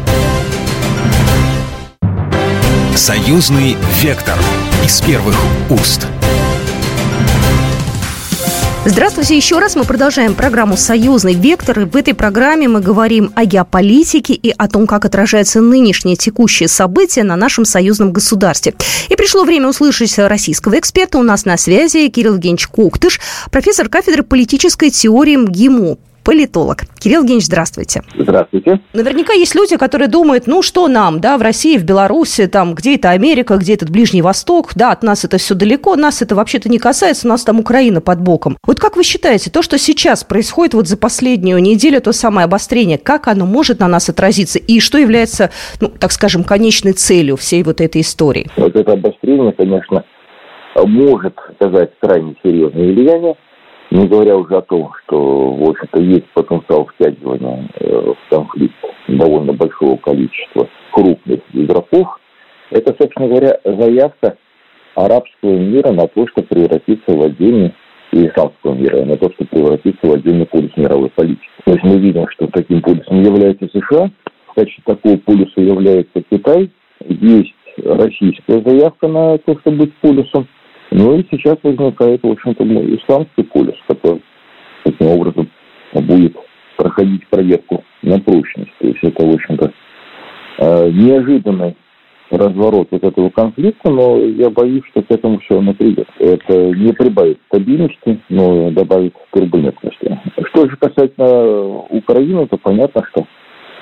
«Союзный 2.96 3.78
вектор» 4.02 4.38
из 4.84 5.02
первых 5.02 5.36
уст. 5.70 6.08
Здравствуйте 8.92 9.38
еще 9.38 9.60
раз. 9.60 9.76
Мы 9.76 9.84
продолжаем 9.84 10.34
программу 10.34 10.76
«Союзный 10.76 11.36
вектор». 11.36 11.82
И 11.82 11.84
в 11.84 11.96
этой 11.96 12.16
программе 12.16 12.68
мы 12.68 12.82
говорим 12.82 13.32
о 13.36 13.46
геополитике 13.46 14.34
и 14.34 14.50
о 14.50 14.68
том, 14.68 14.88
как 14.88 15.06
отражаются 15.06 15.62
нынешние 15.62 16.16
текущие 16.16 16.68
события 16.68 17.22
на 17.24 17.36
нашем 17.36 17.66
союзном 17.66 18.12
государстве. 18.12 18.74
И 19.10 19.16
пришло 19.16 19.44
время 19.44 19.68
услышать 19.68 20.18
российского 20.18 20.80
эксперта. 20.80 21.20
У 21.20 21.24
нас 21.24 21.46
на 21.46 21.56
связи 21.58 22.10
Кирилл 22.10 22.34
Евгеньевич 22.34 22.68
Коктыш, 22.68 23.20
профессор 23.52 23.90
кафедры 23.90 24.24
политической 24.24 24.90
теории 24.90 25.36
МГИМО 25.36 25.98
политолог. 26.24 26.84
Кирилл 27.00 27.22
Евгеньевич, 27.22 27.46
здравствуйте. 27.46 28.04
Здравствуйте. 28.18 28.80
Наверняка 28.94 29.34
есть 29.34 29.56
люди, 29.56 29.78
которые 29.78 30.08
думают, 30.08 30.48
ну 30.48 30.62
что 30.62 30.88
нам, 30.88 31.20
да, 31.20 31.38
в 31.38 31.42
России, 31.42 31.78
в 31.78 31.84
Беларуси, 31.84 32.48
там, 32.48 32.76
где 32.76 32.96
это 32.96 33.12
Америка, 33.12 33.58
где 33.58 33.74
этот 33.74 33.90
Ближний 33.90 34.22
Восток, 34.22 34.72
да, 34.76 34.92
от 34.92 35.04
нас 35.04 35.26
это 35.26 35.38
все 35.38 35.56
далеко, 35.56 35.96
нас 35.96 36.22
это 36.22 36.36
вообще-то 36.36 36.70
не 36.70 36.80
касается, 36.80 37.28
у 37.28 37.30
нас 37.30 37.44
там 37.44 37.60
Украина 37.60 38.02
под 38.02 38.22
боком. 38.22 38.58
Вот 38.66 38.80
как 38.80 38.96
вы 38.96 39.04
считаете, 39.04 39.50
то, 39.50 39.62
что 39.62 39.78
сейчас 39.78 40.24
происходит 40.24 40.74
вот 40.74 40.88
за 40.88 40.98
последнюю 40.98 41.60
неделю, 41.60 42.02
то 42.02 42.12
самое 42.12 42.46
обострение, 42.46 42.98
как 42.98 43.28
оно 43.28 43.46
может 43.46 43.80
на 43.80 43.88
нас 43.88 44.10
отразиться 44.10 44.60
и 44.60 44.80
что 44.80 44.98
является, 44.98 45.52
ну, 45.82 45.88
так 45.88 46.12
скажем, 46.12 46.44
конечной 46.44 46.94
целью 46.94 47.38
всей 47.38 47.64
вот 47.64 47.82
этой 47.82 48.02
истории? 48.02 48.48
Вот 48.58 48.76
это 48.76 48.94
обострение, 48.94 49.52
конечно, 49.54 50.04
может 50.76 51.34
оказать 51.60 51.92
крайне 52.00 52.36
серьезное 52.44 52.86
влияние 52.86 53.36
не 53.92 54.08
говоря 54.08 54.38
уже 54.38 54.58
о 54.58 54.62
том, 54.62 54.92
что, 55.04 55.52
в 55.52 55.70
общем-то, 55.70 56.00
есть 56.00 56.26
потенциал 56.34 56.88
втягивания 56.88 57.70
э, 57.76 58.14
в 58.14 58.30
конфликт 58.30 58.76
довольно 59.08 59.54
большого 59.54 59.98
количества 59.98 60.68
крупных 60.92 61.40
игроков, 61.54 62.20
это, 62.72 62.96
собственно 63.00 63.28
говоря, 63.28 63.60
заявка 63.64 64.38
арабского 64.96 65.58
мира 65.58 65.92
на 65.92 66.08
то, 66.08 66.28
что 66.28 66.44
превратится 66.44 67.12
в 67.12 67.22
отдельный 67.22 67.74
исламского 68.12 68.74
мира, 68.74 69.06
на 69.06 69.18
то, 69.18 69.32
что 69.32 69.46
превратится 69.46 70.08
в 70.08 70.14
отдельный 70.14 70.46
полюс 70.46 70.72
мировой 70.76 71.10
политики. 71.10 71.50
То 71.66 71.72
есть 71.74 71.84
мы 71.84 71.98
видим, 71.98 72.28
что 72.30 72.48
таким 72.48 72.82
полюсом 72.82 73.22
является 73.22 73.68
США, 73.68 74.10
качестве 74.60 74.84
такого 74.86 75.18
полюса 75.18 75.62
является 75.62 76.22
Китай, 76.30 76.70
есть 77.08 77.54
российская 77.84 78.62
заявка 78.62 79.08
на 79.08 79.38
то, 79.38 79.58
чтобы 79.60 79.78
быть 79.78 79.94
полюсом, 80.02 80.48
ну 80.92 81.20
и 81.20 81.26
сейчас 81.32 81.58
возникает, 81.64 82.24
в 82.24 82.32
общем-то, 82.32 82.64
исламский 82.64 83.44
полюс, 83.44 83.76
который 83.88 84.22
таким 84.84 85.08
образом 85.08 85.50
будет 85.94 86.36
проходить 86.78 87.28
проверку 87.28 87.84
на 88.02 88.20
прочность. 88.20 88.72
То 88.80 88.88
есть 88.88 89.00
это, 89.04 89.26
в 89.26 89.34
общем-то, 89.34 89.72
э, 90.60 90.92
неожиданный 90.92 91.76
разворот 92.32 92.88
вот 92.92 93.04
этого 93.04 93.30
конфликта, 93.30 93.90
но 93.90 94.18
я 94.20 94.50
боюсь, 94.50 94.84
что 94.92 95.02
к 95.02 95.12
этому 95.12 95.40
все 95.40 95.56
равно 95.56 95.74
придет. 95.74 96.08
Это 96.20 96.72
не 96.72 96.94
прибавит 96.94 97.40
стабильности, 97.48 98.20
но 98.30 98.72
добавит 98.72 99.16
турбулентности. 99.32 100.20
Что 100.50 100.70
же 100.70 100.76
касательно 100.78 101.68
Украины, 101.90 102.48
то 102.48 102.58
понятно, 102.58 103.04
что 103.12 103.26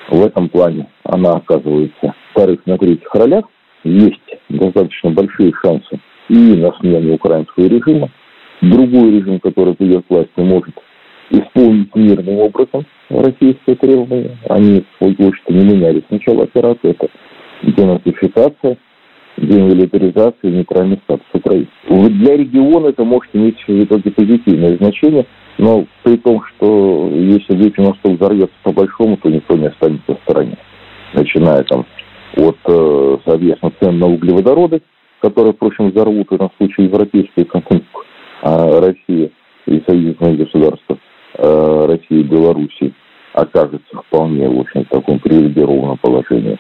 в 0.10 0.26
этом 0.26 0.50
плане 0.50 0.88
она 1.04 1.32
оказывается 1.34 2.14
вторых 2.32 2.66
на 2.66 2.78
третьих 2.78 3.14
ролях. 3.14 3.46
Есть 3.84 4.22
достаточно 4.50 5.12
большие 5.12 5.54
шансы 5.62 6.00
и 6.30 6.36
на 6.36 6.72
смену 6.80 7.14
украинского 7.14 7.66
режима. 7.66 8.10
Другой 8.62 9.12
режим, 9.12 9.40
который 9.40 9.76
придет 9.76 10.06
к 10.08 10.10
власти, 10.10 10.32
может 10.38 10.74
исполнить 11.30 11.96
мирным 11.96 12.40
образом 12.40 12.86
российские 13.10 13.76
требования. 13.76 14.38
Они, 14.50 14.82
в 14.82 14.98
свою 14.98 15.14
очередь, 15.14 15.50
не 15.50 15.64
меняли 15.64 16.04
сначала 16.08 16.44
операцию. 16.44 16.92
Это 16.92 17.10
денацификация, 17.64 18.78
демилитаризация 19.38 20.50
и 20.50 20.54
нейтральный 20.54 21.00
статус 21.04 21.28
Украины. 21.34 21.68
Для 21.88 22.38
региона 22.38 22.88
это 22.88 23.04
может 23.04 23.30
иметь 23.34 23.58
в 23.68 23.84
итоге 23.84 24.12
позитивное 24.12 24.78
значение, 24.78 25.26
но 25.58 25.86
при 26.04 26.18
том, 26.18 26.44
что 26.44 27.10
если 27.14 27.56
Ближний 27.56 27.86
Восток 27.86 28.14
взорвется 28.14 28.56
по-большому, 28.64 29.18
то 29.18 29.30
никто 29.30 29.56
не 29.56 29.68
останется 29.68 30.16
в 30.16 30.20
стороне. 30.24 30.58
Начиная 31.14 31.64
там 31.64 31.86
от, 32.36 32.58
э, 32.66 33.18
соответственно, 33.26 33.72
цен 33.80 34.00
на 34.00 34.08
углеводороды, 34.08 34.82
которые, 35.22 35.54
впрочем, 35.54 35.90
взорвут 35.90 36.30
в 36.30 36.34
этом 36.34 36.52
случае 36.58 36.88
европейские 36.88 37.46
экономику 37.46 38.04
а 38.42 38.80
Россия 38.82 39.32
и 39.66 39.84
союзные 39.88 40.36
государства 40.38 40.98
а 41.38 41.88
России 41.88 42.20
и 42.20 42.24
Белоруссии 42.24 42.94
окажется 43.34 44.02
вполне, 44.08 44.50
в 44.50 44.60
общем, 44.60 44.86
в 44.86 44.90
таком 44.90 45.20
привилегированном 45.20 45.98
положении. 45.98 46.58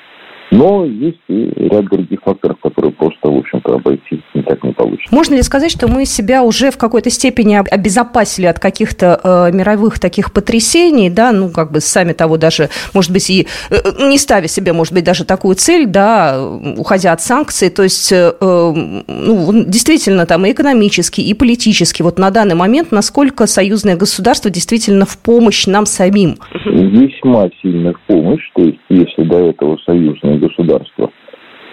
Но 0.51 0.86
есть 0.86 1.20
и 1.27 1.51
ряд 1.56 1.86
других 1.86 2.22
факторов, 2.22 2.58
которые 2.62 2.92
просто, 2.94 3.30
в 3.30 3.38
общем-то, 3.38 3.75
обойти 3.75 4.22
никак 4.34 4.63
не 4.63 4.72
получится. 4.72 5.13
Можно 5.13 5.36
ли 5.36 5.42
сказать, 5.42 5.72
что 5.72 5.88
мы 5.88 6.06
себя 6.06 6.44
уже 6.44 6.72
в 6.72 6.77
какой-то 6.77 7.10
степени 7.10 7.56
обезопасили 7.56 8.46
от 8.46 8.60
каких-то 8.60 9.20
э, 9.24 9.51
мировых 9.56 10.00
таких 10.00 10.32
потрясений, 10.32 11.10
да, 11.10 11.32
ну, 11.32 11.50
как 11.50 11.72
бы 11.72 11.82
сами 11.82 12.13
того 12.13 12.38
даже, 12.38 12.70
может 12.94 13.12
быть, 13.12 13.30
и 13.30 13.48
э, 13.70 13.75
не 14.08 14.18
ставя 14.18 14.48
себе, 14.48 14.74
может 14.74 14.94
быть, 14.94 15.04
даже 15.04 15.25
такую 15.25 15.56
цель, 15.56 15.86
да, 15.86 16.42
уходя 16.77 17.12
от 17.12 17.22
санкций, 17.22 17.70
то 17.70 17.84
есть, 17.84 18.12
э, 18.12 18.32
ну, 18.39 19.66
действительно, 19.66 20.25
там 20.25 20.46
и 20.46 20.51
экономически, 20.51 21.22
и 21.22 21.34
политически, 21.34 22.01
вот 22.01 22.18
на 22.18 22.32
данный 22.32 22.56
момент, 22.56 22.92
насколько 22.92 23.48
союзное 23.48 23.98
государство 23.98 24.50
действительно 24.50 25.06
в 25.06 25.18
помощь 25.18 25.68
нам 25.68 25.86
самим? 25.86 26.38
Весьма 26.66 27.50
сильно 27.62 27.94
в 27.94 28.00
помощь, 28.08 28.44
то 28.56 28.62
есть, 28.63 28.80
если 28.89 29.24
до 29.24 29.50
этого 29.50 29.77
союзное 29.86 30.37
государство 30.38 31.12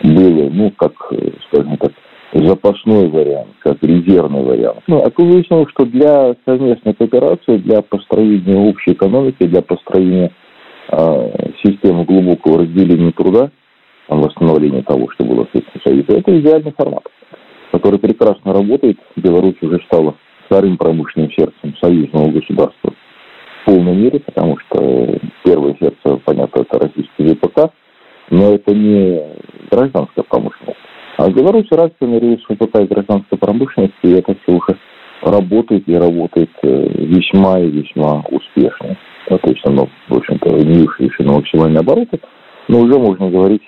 было, 0.03 0.51
ну, 0.51 0.71
как, 0.77 0.93
скажем 1.49 1.77
так, 1.79 1.93
запасной 2.35 3.09
вариант, 3.09 3.51
как 3.61 3.83
резервный 3.83 4.43
вариант. 4.43 4.81
Ну, 4.87 4.99
а 4.99 5.11
выяснилось, 5.17 5.71
что 5.71 5.87
для 5.87 6.35
совместной 6.45 6.95
кооперации, 6.95 7.59
для 7.59 7.81
построения 7.83 8.57
общей 8.57 8.93
экономики, 8.93 9.47
для 9.47 9.63
построения 9.63 10.33
э, 10.91 11.51
системы 11.65 12.05
глубокого 12.05 12.63
разделения 12.63 13.13
труда, 13.13 13.51
там, 14.09 14.21
восстановления 14.21 14.83
того, 14.83 15.09
что 15.13 15.25
было 15.25 15.47
в 15.47 15.51
Советском 15.53 15.81
Союзе, 15.85 16.19
это 16.19 16.41
идеальный 16.41 16.73
формат, 16.73 17.05
который 17.73 17.99
прекрасно 17.99 18.53
работает. 18.53 18.99
Беларусь 19.17 19.63
уже 19.63 19.81
стала 19.87 20.15
вторым 20.47 20.77
промышленным 20.77 21.31
сердцем 21.31 21.75
союзного 21.81 22.31
государства 22.31 22.93
в 23.63 23.65
полной 23.65 23.95
мере, 23.95 24.21
потому 24.21 24.59
что 24.59 25.19
первое 25.45 25.77
сердце, 25.81 26.21
понятно, 26.25 26.63
это 26.63 26.79
российский 26.81 27.35
ВПК, 27.35 27.73
но 28.31 28.55
это 28.55 28.75
не 28.75 29.21
гражданская 29.71 30.25
промышленность. 30.25 30.79
А 31.17 31.29
в 31.29 31.35
Беларуси 31.35 31.69
развита 31.73 32.07
рельс 32.07 32.43
ВПК 32.45 32.81
и 32.81 32.87
гражданской 32.87 33.39
промышленности, 33.39 33.95
и 34.03 34.13
это 34.13 34.35
все 34.43 34.53
уже 34.53 34.77
работает 35.23 35.89
и 35.89 35.95
работает 35.95 36.51
э, 36.63 36.89
весьма 37.05 37.61
и 37.61 37.71
весьма 37.71 38.23
успешно. 38.31 38.97
Ну, 39.31 39.39
то 39.39 39.51
есть 39.51 39.65
оно, 39.65 39.89
в 40.09 40.17
общем-то, 40.17 40.51
не 40.51 40.87
вышли 40.99 41.23
на 41.23 41.33
максимальные 41.35 41.81
обороты, 41.81 42.21
но 42.69 42.81
уже 42.81 42.99
можно 42.99 43.31
говорить 43.31 43.63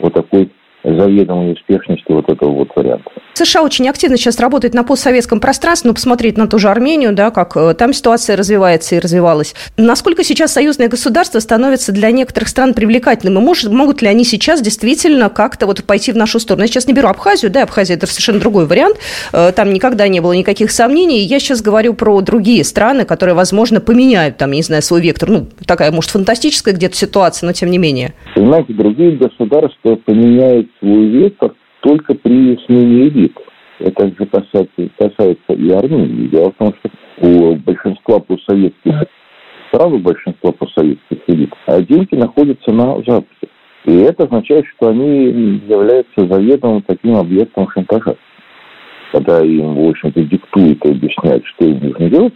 о 0.00 0.10
такой 0.10 0.50
заведомой 0.82 1.52
успешности 1.52 2.10
вот 2.10 2.28
этого 2.30 2.50
вот 2.50 2.70
варианта. 2.74 3.10
США 3.38 3.62
очень 3.62 3.88
активно 3.88 4.16
сейчас 4.16 4.40
работает 4.40 4.74
на 4.74 4.84
постсоветском 4.84 5.40
пространстве, 5.40 5.88
но 5.88 5.94
посмотреть 5.94 6.36
на 6.36 6.46
ту 6.48 6.58
же 6.58 6.68
Армению, 6.68 7.12
да, 7.12 7.30
как 7.30 7.56
э, 7.56 7.74
там 7.74 7.92
ситуация 7.92 8.36
развивается 8.36 8.96
и 8.96 8.98
развивалась. 8.98 9.54
Насколько 9.76 10.24
сейчас 10.24 10.52
союзное 10.52 10.88
государство 10.88 11.38
становится 11.38 11.92
для 11.92 12.10
некоторых 12.10 12.48
стран 12.48 12.74
привлекательным? 12.74 13.38
И 13.38 13.44
может, 13.44 13.72
могут 13.72 14.02
ли 14.02 14.08
они 14.08 14.24
сейчас 14.24 14.60
действительно 14.60 15.28
как-то 15.28 15.66
вот 15.66 15.84
пойти 15.84 16.12
в 16.12 16.16
нашу 16.16 16.40
сторону? 16.40 16.64
Я 16.64 16.68
сейчас 16.68 16.86
не 16.86 16.94
беру 16.94 17.08
Абхазию, 17.08 17.50
да, 17.50 17.62
Абхазия 17.62 17.96
это 17.96 18.06
совершенно 18.06 18.40
другой 18.40 18.66
вариант. 18.66 18.96
Э, 19.32 19.52
там 19.52 19.72
никогда 19.72 20.08
не 20.08 20.20
было 20.20 20.32
никаких 20.32 20.70
сомнений. 20.70 21.20
Я 21.20 21.38
сейчас 21.38 21.62
говорю 21.62 21.94
про 21.94 22.20
другие 22.20 22.64
страны, 22.64 23.04
которые, 23.04 23.34
возможно, 23.34 23.80
поменяют 23.80 24.36
там, 24.36 24.50
не 24.50 24.62
знаю, 24.62 24.82
свой 24.82 25.00
вектор. 25.00 25.30
Ну, 25.30 25.46
такая, 25.66 25.92
может, 25.92 26.10
фантастическая 26.10 26.74
где-то 26.74 26.96
ситуация, 26.96 27.46
но 27.46 27.52
тем 27.52 27.70
не 27.70 27.78
менее. 27.78 28.14
Понимаете, 28.34 28.72
другие 28.74 29.16
государства 29.16 29.96
поменяют 29.96 30.68
свой 30.80 31.06
вектор 31.06 31.52
только 31.80 32.14
при 32.14 32.56
смене 32.66 33.08
элит. 33.08 33.36
Это 33.78 34.08
же 34.08 34.26
касается, 34.26 34.88
касается 34.98 35.52
и 35.52 35.70
Армении. 35.70 36.28
Дело 36.28 36.50
в 36.50 36.56
том, 36.56 36.74
что 36.74 36.90
у 37.20 37.54
большинства 37.56 38.18
постсоветских 38.18 39.04
стран, 39.68 39.98
большинства 40.02 40.52
постсоветских 40.52 41.18
элит, 41.28 41.52
деньги 41.88 42.14
находятся 42.14 42.72
на 42.72 42.96
Западе. 43.06 43.48
И 43.84 43.94
это 44.00 44.24
означает, 44.24 44.66
что 44.66 44.88
они 44.88 45.60
являются 45.68 46.26
заведомым 46.26 46.82
таким 46.82 47.16
объектом 47.16 47.68
шантажа. 47.70 48.16
Когда 49.12 49.40
им, 49.42 49.74
в 49.74 49.88
общем-то, 49.88 50.20
диктуют 50.22 50.84
и 50.84 50.90
объясняют, 50.90 51.46
что 51.46 51.64
им 51.64 51.78
нужно 51.80 52.10
делать, 52.10 52.34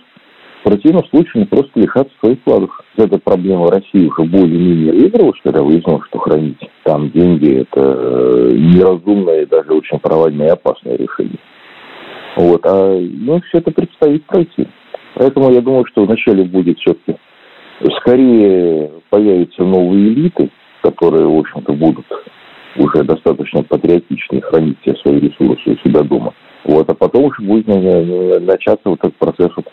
в 0.62 0.64
противном 0.64 1.04
случае 1.06 1.32
они 1.34 1.44
просто 1.46 1.72
лишатся 1.74 2.14
своих 2.20 2.38
вкладов. 2.38 2.70
Эта 2.96 3.18
проблема 3.18 3.68
России 3.68 4.06
уже 4.06 4.22
более-менее 4.22 4.92
выигралась, 4.92 5.40
когда 5.42 5.60
выяснилось, 5.60 6.06
что 6.08 6.20
хранить 6.20 6.70
там 6.84 7.10
деньги– 7.10 7.62
это 7.62 7.80
э, 7.80 8.50
неразумное 8.52 9.42
и 9.42 9.46
даже 9.46 9.72
очень 9.72 9.98
провальное 9.98 10.46
и 10.46 10.50
опасное 10.50 10.96
решение. 10.96 11.38
Вот. 12.36 12.64
А 12.64 12.96
ну, 12.96 13.40
все 13.40 13.58
это 13.58 13.72
предстоит 13.72 14.24
пройти. 14.26 14.68
Поэтому 15.16 15.50
я 15.50 15.60
думаю, 15.60 15.84
что 15.86 16.04
вначале 16.04 16.44
будет 16.44 16.78
все-таки 16.78 17.18
скорее 18.00 18.88
появятся 19.10 19.64
новые 19.64 20.12
элиты, 20.12 20.48
которые, 20.80 21.26
в 21.26 21.38
общем-то, 21.38 21.72
будут 21.72 22.06
уже 22.76 23.02
достаточно 23.02 23.64
патриотичны 23.64 24.40
хранить 24.42 24.78
все 24.82 24.94
свои 24.96 25.18
ресурсы 25.18 25.70
у 25.70 25.88
себя 25.88 26.02
дома. 26.02 26.32
Вот, 26.64 26.88
а 26.88 26.94
потом 26.94 27.24
уже 27.24 27.42
будет 27.42 27.66
начаться 27.66 28.88
вот 28.88 29.00
этот 29.00 29.16
процесс 29.16 29.50
вот 29.56 29.66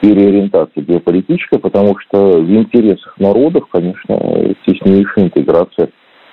переориентация 0.00 0.82
геополитическая, 0.82 1.58
потому 1.58 1.96
что 1.98 2.38
в 2.38 2.50
интересах 2.50 3.18
народов, 3.18 3.64
конечно, 3.70 4.16
теснейшая 4.66 5.26
интеграция 5.26 5.90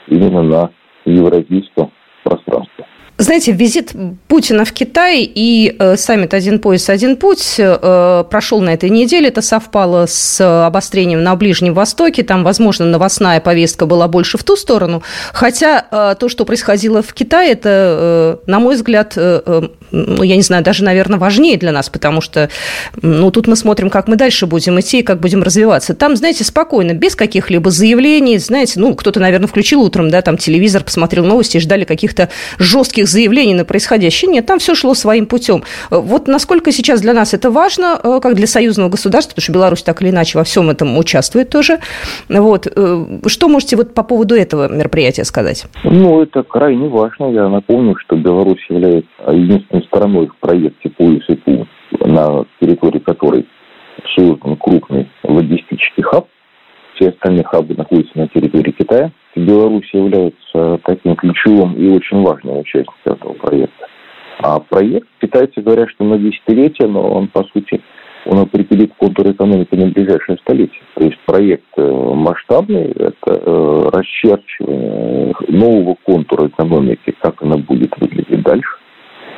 именно 0.07 0.43
на 0.43 0.69
евразийском 1.05 1.91
пространстве. 2.23 2.85
Знаете, 3.17 3.51
визит 3.51 3.93
Путина 4.27 4.65
в 4.65 4.73
Китай 4.73 5.21
и 5.23 5.75
э, 5.77 5.97
саммит 5.97 6.33
«Один 6.33 6.59
пояс, 6.59 6.89
один 6.89 7.15
путь» 7.15 7.55
э, 7.59 8.23
прошел 8.29 8.59
на 8.59 8.73
этой 8.73 8.89
неделе. 8.89 9.27
Это 9.27 9.43
совпало 9.43 10.07
с 10.07 10.41
обострением 10.65 11.21
на 11.21 11.35
Ближнем 11.35 11.75
Востоке. 11.75 12.23
Там, 12.23 12.43
возможно, 12.43 12.85
новостная 12.85 13.39
повестка 13.39 13.85
была 13.85 14.07
больше 14.07 14.39
в 14.39 14.43
ту 14.43 14.55
сторону. 14.55 15.03
Хотя 15.31 15.85
э, 15.91 16.15
то, 16.19 16.27
что 16.27 16.43
происходило 16.43 17.03
в 17.03 17.13
Китае, 17.13 17.51
это, 17.51 18.39
э, 18.45 18.49
на 18.49 18.59
мой 18.59 18.75
взгляд, 18.75 19.13
э, 19.15 19.41
э 19.45 19.61
ну, 19.93 20.23
я 20.23 20.35
не 20.35 20.41
знаю, 20.41 20.63
даже, 20.63 20.83
наверное, 20.83 21.19
важнее 21.19 21.57
для 21.57 21.71
нас, 21.71 21.89
потому 21.89 22.19
что, 22.19 22.49
ну, 23.01 23.29
тут 23.31 23.47
мы 23.47 23.55
смотрим, 23.55 23.89
как 23.89 24.07
мы 24.07 24.15
дальше 24.15 24.47
будем 24.47 24.79
идти 24.79 24.99
и 24.99 25.03
как 25.03 25.19
будем 25.19 25.43
развиваться. 25.43 25.93
Там, 25.93 26.15
знаете, 26.15 26.43
спокойно, 26.43 26.93
без 26.93 27.15
каких-либо 27.15 27.69
заявлений, 27.69 28.39
знаете, 28.39 28.79
ну, 28.79 28.95
кто-то, 28.95 29.19
наверное, 29.19 29.47
включил 29.47 29.81
утром, 29.83 30.09
да, 30.09 30.21
там 30.21 30.37
телевизор, 30.37 30.83
посмотрел 30.83 31.25
новости 31.25 31.57
и 31.57 31.59
ждали 31.59 31.83
каких-то 31.83 32.29
жестких 32.57 33.07
заявлений 33.07 33.53
на 33.53 33.65
происходящее. 33.65 34.31
Нет, 34.31 34.47
там 34.47 34.57
все 34.57 34.73
шло 34.73 34.95
своим 34.95 35.27
путем. 35.27 35.63
Вот 35.91 36.27
насколько 36.27 36.71
сейчас 36.71 37.01
для 37.01 37.13
нас 37.13 37.35
это 37.35 37.51
важно, 37.51 37.99
э, 38.03 38.19
как 38.21 38.33
для 38.33 38.47
союзного 38.47 38.89
государства, 38.89 39.35
потому 39.35 39.43
что 39.43 39.53
Беларусь 39.53 39.83
так 39.83 40.01
или 40.01 40.09
иначе 40.09 40.39
во 40.39 40.43
всем 40.43 40.69
этом 40.71 40.97
участвует 40.97 41.49
тоже. 41.49 41.79
Вот. 42.29 42.67
Э, 42.75 43.05
что 43.27 43.47
можете 43.47 43.75
вот 43.75 43.93
по 43.93 44.01
поводу 44.01 44.35
этого 44.35 44.67
мероприятия 44.71 45.23
сказать? 45.23 45.65
Ну, 45.83 46.23
это 46.23 46.41
крайне 46.41 46.87
важно. 46.87 47.31
Я 47.31 47.47
напомню, 47.47 47.95
что 47.99 48.15
Беларусь 48.15 48.65
является 48.69 49.31
единственной 49.31 49.82
стороной 49.83 50.27
в 50.27 50.35
проекте 50.37 50.89
«Пояс 50.89 51.23
и 51.27 51.35
путь», 51.35 51.67
на 51.99 52.45
территории 52.59 52.99
которой 52.99 53.45
создан 54.15 54.55
крупный 54.57 55.09
логистический 55.23 56.03
хаб. 56.03 56.27
Все 56.95 57.09
остальные 57.09 57.43
хабы 57.43 57.73
находятся 57.75 58.17
на 58.17 58.27
территории 58.27 58.71
Китая. 58.71 59.11
Беларусь 59.35 59.89
является 59.93 60.79
таким 60.83 61.15
ключевым 61.15 61.73
и 61.73 61.89
очень 61.89 62.21
важным 62.21 62.59
участником 62.59 62.95
этого 63.05 63.33
проекта. 63.33 63.87
А 64.39 64.59
проект, 64.59 65.07
китайцы 65.21 65.61
говорят, 65.61 65.89
что 65.89 66.03
на 66.03 66.17
десятилетия, 66.17 66.87
но 66.87 67.01
он, 67.01 67.27
по 67.27 67.43
сути, 67.45 67.81
он 68.25 68.39
определит 68.39 68.93
контур 68.95 69.31
экономики 69.31 69.75
на 69.75 69.87
ближайшее 69.87 70.37
столетие. 70.39 70.81
То 70.95 71.05
есть 71.05 71.17
проект 71.25 71.65
э, 71.77 71.81
масштабный, 71.81 72.91
это 72.91 73.15
э, 73.25 73.89
расчерчивание 73.91 75.33
нового 75.49 75.95
контура 76.03 76.47
экономики, 76.47 77.13
как 77.21 77.41
она 77.41 77.57
будет 77.57 77.93
выглядеть 77.99 78.41
дальше. 78.43 78.77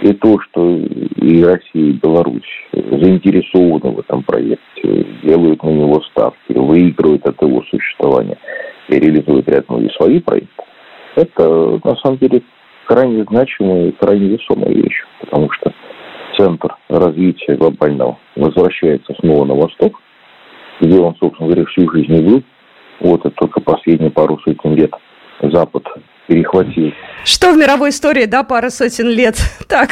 И 0.05 0.13
то, 0.13 0.39
что 0.39 0.69
и 0.69 1.43
Россия, 1.43 1.89
и 1.89 1.93
Беларусь 1.93 2.43
заинтересованы 2.71 3.95
в 3.95 3.99
этом 4.01 4.21
проекте, 4.21 5.03
делают 5.23 5.63
на 5.63 5.69
него 5.69 5.99
ставки, 6.11 6.53
выигрывают 6.53 7.25
от 7.25 7.41
его 7.41 7.63
существования 7.63 8.37
и 8.87 8.99
реализуют 8.99 9.49
ряд 9.49 9.65
ну, 9.67 9.81
и 9.81 9.89
свои 9.93 10.19
проекты, 10.19 10.63
это 11.15 11.79
на 11.83 11.95
самом 11.95 12.19
деле 12.19 12.43
крайне 12.85 13.23
значимая 13.23 13.87
и 13.87 13.91
крайне 13.93 14.27
весомая 14.27 14.75
вещь, 14.75 15.03
потому 15.21 15.49
что 15.53 15.73
центр 16.37 16.75
развития 16.87 17.55
глобального 17.55 18.19
возвращается 18.35 19.15
снова 19.21 19.45
на 19.45 19.55
восток, 19.55 19.99
где 20.81 20.99
он, 20.99 21.15
собственно 21.15 21.49
говоря, 21.49 21.65
всю 21.65 21.89
жизнь 21.91 22.13
и 22.13 22.21
был. 22.21 22.43
Вот 22.99 23.21
это 23.21 23.31
только 23.31 23.59
последние 23.59 24.11
пару 24.11 24.37
сотен 24.45 24.75
лет 24.75 24.93
Запад 25.41 25.83
перехватил. 26.27 26.91
Что 27.23 27.53
в 27.53 27.57
мировой 27.57 27.89
истории, 27.89 28.25
да, 28.25 28.43
пара 28.43 28.69
сотен 28.69 29.07
лет? 29.09 29.35
Так. 29.67 29.89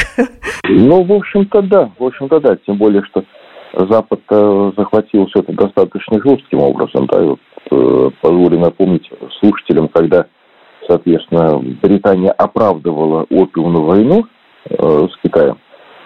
Ну, 0.70 1.04
в 1.04 1.12
общем-то, 1.12 1.62
да. 1.64 1.92
В 1.98 2.04
общем-то, 2.06 2.40
да. 2.40 2.58
Тем 2.66 2.78
более, 2.78 3.04
что 3.04 3.24
Запад 3.74 4.22
захватил 4.78 5.26
все 5.28 5.40
это 5.40 5.52
достаточно 5.54 6.22
жестким 6.24 6.60
образом. 6.60 7.08
Да, 7.08 7.22
и 7.22 7.26
вот, 7.26 7.40
э, 7.72 8.10
позволю 8.22 8.60
напомнить 8.60 9.10
слушателям, 9.40 9.88
когда, 9.88 10.28
соответственно, 10.88 11.60
Британия 11.82 12.32
оправдывала 12.32 13.26
опиумную 13.30 13.84
войну 13.84 14.26
э, 14.70 15.08
с 15.12 15.18
Китаем, 15.24 15.58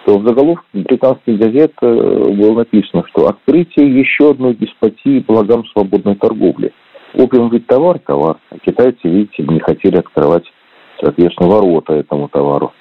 то 0.06 0.18
в 0.18 0.26
заголовке 0.26 0.66
британских 0.72 1.38
газет 1.38 1.72
э, 1.82 1.86
было 1.86 2.54
написано, 2.54 3.04
что 3.08 3.28
открытие 3.28 4.00
еще 4.00 4.30
одной 4.30 4.54
деспотии 4.54 5.24
благам 5.26 5.64
свободной 5.66 6.16
торговли– 6.16 6.72
Опиум 7.14 7.50
ведь 7.50 7.66
товар, 7.66 7.98
товар. 8.00 8.38
А 8.50 8.58
китайцы, 8.58 9.00
видите, 9.04 9.42
не 9.44 9.60
хотели 9.60 9.96
открывать, 9.96 10.44
соответственно, 11.00 11.48
ворота 11.48 11.94
этому 11.94 12.28
товару. 12.28 12.72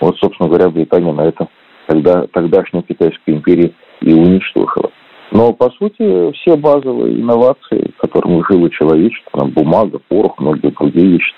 Вот, 0.00 0.16
собственно 0.18 0.48
говоря, 0.48 0.68
Британия 0.68 1.12
на 1.12 1.22
этом 1.22 1.48
тогда, 1.86 2.26
тогдашней 2.28 2.82
Китайской 2.82 3.30
империи 3.30 3.74
и 4.00 4.12
уничтожила. 4.12 4.90
Но, 5.32 5.52
по 5.52 5.70
сути, 5.70 6.32
все 6.32 6.56
базовые 6.56 7.20
инновации, 7.20 7.92
которым 7.98 8.44
жило 8.46 8.68
человечество, 8.70 9.40
там, 9.40 9.50
бумага, 9.50 10.00
порох, 10.08 10.38
многие 10.38 10.70
другие 10.70 11.06
вещи, 11.06 11.34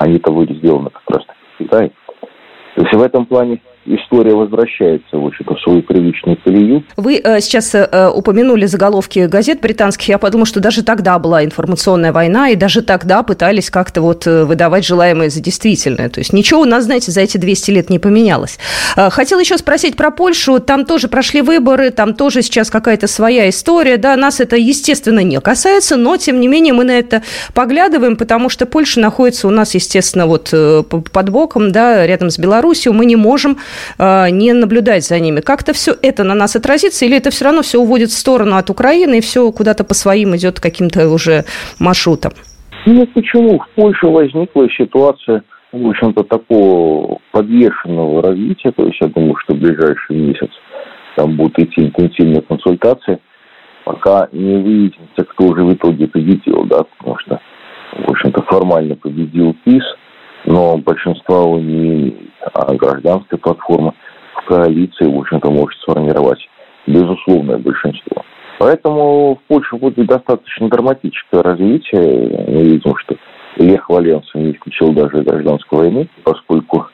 они-то 0.00 0.32
были 0.32 0.54
сделаны 0.54 0.90
как 0.90 1.02
раз 1.08 1.26
в 1.54 1.58
Китае. 1.58 1.92
То 2.74 2.82
есть 2.82 2.94
в 2.94 3.02
этом 3.02 3.26
плане 3.26 3.60
история 3.86 4.34
возвращается 4.34 5.18
в 5.18 5.26
общем-то, 5.26 5.54
в 5.54 5.60
свою 5.60 5.82
привычную 5.82 6.38
колею. 6.42 6.84
Вы 6.96 7.20
э, 7.22 7.40
сейчас 7.40 7.74
э, 7.74 8.08
упомянули 8.08 8.66
заголовки 8.66 9.26
газет 9.26 9.60
британских. 9.60 10.08
Я 10.08 10.18
подумала, 10.18 10.46
что 10.46 10.60
даже 10.60 10.82
тогда 10.82 11.18
была 11.18 11.44
информационная 11.44 12.12
война, 12.12 12.50
и 12.50 12.56
даже 12.56 12.82
тогда 12.82 13.22
пытались 13.22 13.70
как-то 13.70 14.00
вот 14.00 14.26
э, 14.26 14.44
выдавать 14.44 14.84
желаемое 14.84 15.30
за 15.30 15.40
действительное. 15.40 16.08
То 16.08 16.20
есть 16.20 16.32
ничего 16.32 16.62
у 16.62 16.64
нас, 16.64 16.84
знаете, 16.84 17.12
за 17.12 17.20
эти 17.20 17.36
200 17.36 17.70
лет 17.70 17.90
не 17.90 17.98
поменялось. 17.98 18.58
Э, 18.96 19.10
хотела 19.10 19.40
еще 19.40 19.58
спросить 19.58 19.96
про 19.96 20.10
Польшу. 20.10 20.60
Там 20.60 20.84
тоже 20.84 21.08
прошли 21.08 21.42
выборы, 21.42 21.90
там 21.90 22.14
тоже 22.14 22.42
сейчас 22.42 22.70
какая-то 22.70 23.06
своя 23.06 23.48
история. 23.48 23.96
Да, 23.96 24.16
нас 24.16 24.40
это, 24.40 24.56
естественно, 24.56 25.20
не 25.20 25.40
касается, 25.40 25.96
но, 25.96 26.16
тем 26.16 26.40
не 26.40 26.48
менее, 26.48 26.72
мы 26.72 26.84
на 26.84 26.98
это 26.98 27.22
поглядываем, 27.52 28.16
потому 28.16 28.48
что 28.48 28.66
Польша 28.66 29.00
находится 29.00 29.48
у 29.48 29.50
нас, 29.50 29.74
естественно, 29.74 30.26
вот 30.26 30.50
э, 30.52 30.82
под 30.82 31.28
боком, 31.28 31.72
да, 31.72 32.06
рядом 32.06 32.30
с 32.30 32.38
Белоруссией. 32.38 32.94
Мы 32.94 33.04
не 33.04 33.16
можем 33.16 33.44
Э, 33.44 33.73
не 33.98 34.52
наблюдать 34.52 35.04
за 35.04 35.18
ними. 35.20 35.40
Как-то 35.40 35.72
все 35.72 35.94
это 36.02 36.24
на 36.24 36.34
нас 36.34 36.56
отразится, 36.56 37.04
или 37.04 37.16
это 37.16 37.30
все 37.30 37.44
равно 37.46 37.62
все 37.62 37.78
уводит 37.78 38.10
в 38.10 38.18
сторону 38.18 38.56
от 38.56 38.70
Украины, 38.70 39.18
и 39.18 39.20
все 39.20 39.50
куда-то 39.52 39.84
по 39.84 39.94
своим 39.94 40.34
идет 40.36 40.60
каким-то 40.60 41.08
уже 41.08 41.44
маршрутом? 41.78 42.32
Нет, 42.86 43.12
почему? 43.14 43.58
В 43.58 43.68
Польше 43.74 44.06
возникла 44.06 44.68
ситуация, 44.70 45.42
в 45.72 45.88
общем-то, 45.88 46.22
такого 46.24 47.18
подвешенного 47.32 48.22
развития. 48.22 48.72
То 48.72 48.86
есть 48.86 48.98
я 49.00 49.08
думаю, 49.08 49.36
что 49.44 49.54
в 49.54 49.58
ближайший 49.58 50.16
месяц 50.16 50.50
там 51.16 51.36
будут 51.36 51.58
идти 51.58 51.82
интенсивные 51.82 52.42
консультации, 52.42 53.18
пока 53.84 54.28
не 54.32 54.56
выяснится, 54.56 55.24
кто 55.24 55.54
же 55.56 55.64
в 55.64 55.72
итоге 55.74 56.08
победил, 56.08 56.64
да, 56.64 56.84
потому 56.84 57.18
что, 57.20 57.40
в 58.06 58.10
общем-то, 58.10 58.42
формально 58.42 58.96
победил 58.96 59.54
ПИС, 59.64 59.84
но 60.44 60.76
большинства 60.76 61.42
он 61.42 61.66
не 61.66 61.86
имеет 61.86 62.33
а 62.52 62.74
гражданская 62.74 63.38
платформа 63.38 63.94
в 64.34 64.46
коалиции, 64.46 65.06
в 65.06 65.18
общем-то, 65.18 65.50
может 65.50 65.78
сформировать 65.80 66.40
безусловное 66.86 67.58
большинство. 67.58 68.22
Поэтому 68.58 69.36
в 69.36 69.48
Польше 69.48 69.76
будет 69.76 70.06
достаточно 70.06 70.68
драматическое 70.68 71.42
развитие. 71.42 72.46
Мы 72.48 72.62
видим, 72.64 72.94
что 72.98 73.16
Лех 73.56 73.88
Валенса 73.88 74.38
не 74.38 74.52
исключил 74.52 74.92
даже 74.92 75.22
гражданской 75.22 75.78
войны, 75.78 76.08
поскольку, 76.22 76.86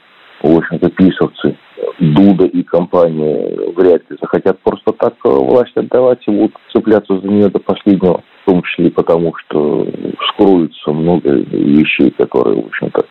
в 0.43 0.57
общем-то, 0.57 0.91
писовцы 0.91 1.57
Дуда 1.99 2.47
и 2.47 2.63
компания 2.63 3.73
вряд 3.77 4.03
ли 4.11 4.17
захотят 4.21 4.59
просто 4.61 4.93
так 4.93 5.15
власть 5.23 5.77
отдавать 5.77 6.27
и 6.27 6.31
будут 6.31 6.55
цепляться 6.73 7.19
за 7.19 7.27
нее 7.27 7.49
до 7.49 7.59
последнего, 7.59 8.23
в 8.43 8.51
том 8.51 8.63
числе 8.63 8.91
потому, 8.91 9.35
что 9.37 9.87
вскроются 10.21 10.93
много 10.93 11.31
вещей, 11.31 12.11
которые, 12.11 12.63
в 12.63 12.67
общем-то, 12.67 13.05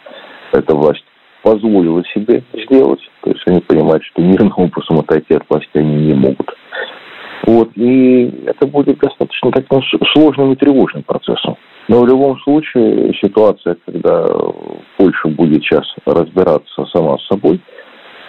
эта 0.54 0.76
власть 0.76 1.06
позволила 1.44 2.04
себе 2.14 2.44
сделать. 2.54 3.02
То 3.22 3.32
есть 3.32 3.44
они 3.48 3.62
понимают, 3.62 4.04
что 4.04 4.22
мирным 4.22 4.54
образом 4.56 5.00
отойти 5.00 5.36
от 5.36 5.44
власти 5.50 5.70
они 5.74 6.08
не 6.08 6.14
могут. 6.14 6.54
Вот, 7.46 7.70
и 7.76 8.44
это 8.46 8.68
будет 8.68 9.00
достаточно 9.00 9.52
таким 9.52 9.82
сложным 10.14 10.54
и 10.54 10.56
тревожным 10.56 11.04
процессом. 11.04 11.56
Но 11.88 12.02
в 12.02 12.08
любом 12.08 12.38
случае 12.42 13.14
ситуация, 13.22 13.78
когда 13.86 14.28
Польша 14.98 15.30
будет 15.30 15.64
сейчас 15.64 15.86
разбираться 16.06 16.86
сама 16.94 17.18
с 17.18 17.28
собой, 17.28 17.60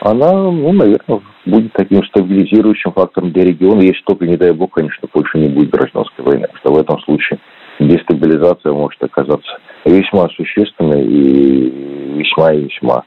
она, 0.00 0.32
ну, 0.32 0.72
наверное, 0.72 1.20
будет 1.44 1.72
таким 1.74 2.02
стабилизирующим 2.04 2.92
фактором 2.92 3.32
для 3.32 3.44
региона, 3.44 3.82
если 3.82 4.02
только, 4.06 4.26
не 4.26 4.36
дай 4.36 4.52
бог, 4.52 4.72
конечно, 4.72 5.06
Польша 5.12 5.36
не 5.36 5.48
будет 5.48 5.70
гражданской 5.70 6.24
войны. 6.24 6.46
Потому 6.46 6.58
что 6.58 6.72
в 6.72 6.78
этом 6.78 7.00
случае 7.00 7.38
дестабилизация 7.80 8.72
может 8.72 9.02
оказаться 9.02 9.58
весьма 9.84 10.28
существенной 10.30 11.04
и 11.04 12.18
весьма 12.18 12.52
и 12.52 12.64
весьма, 12.64 13.04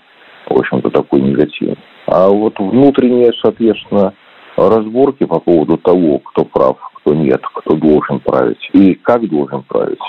в 0.47 0.57
общем-то, 0.57 0.89
такой 0.89 1.21
негативной. 1.21 1.77
А 2.07 2.29
вот 2.29 2.59
внутренние, 2.59 3.31
соответственно, 3.41 4.13
разборки 4.57 5.25
по 5.25 5.39
поводу 5.39 5.77
того, 5.77 6.19
кто 6.19 6.45
прав, 6.45 6.77
кто 6.95 7.13
нет, 7.13 7.41
кто 7.53 7.75
должен 7.75 8.19
править 8.19 8.69
и 8.73 8.93
как 8.95 9.27
должен 9.27 9.63
править, 9.63 9.99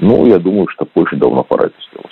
ну, 0.00 0.26
я 0.26 0.38
думаю, 0.38 0.66
что 0.68 0.84
Польше 0.84 1.16
давно 1.16 1.44
пора 1.44 1.66
это 1.66 1.74
сделать. 1.90 2.03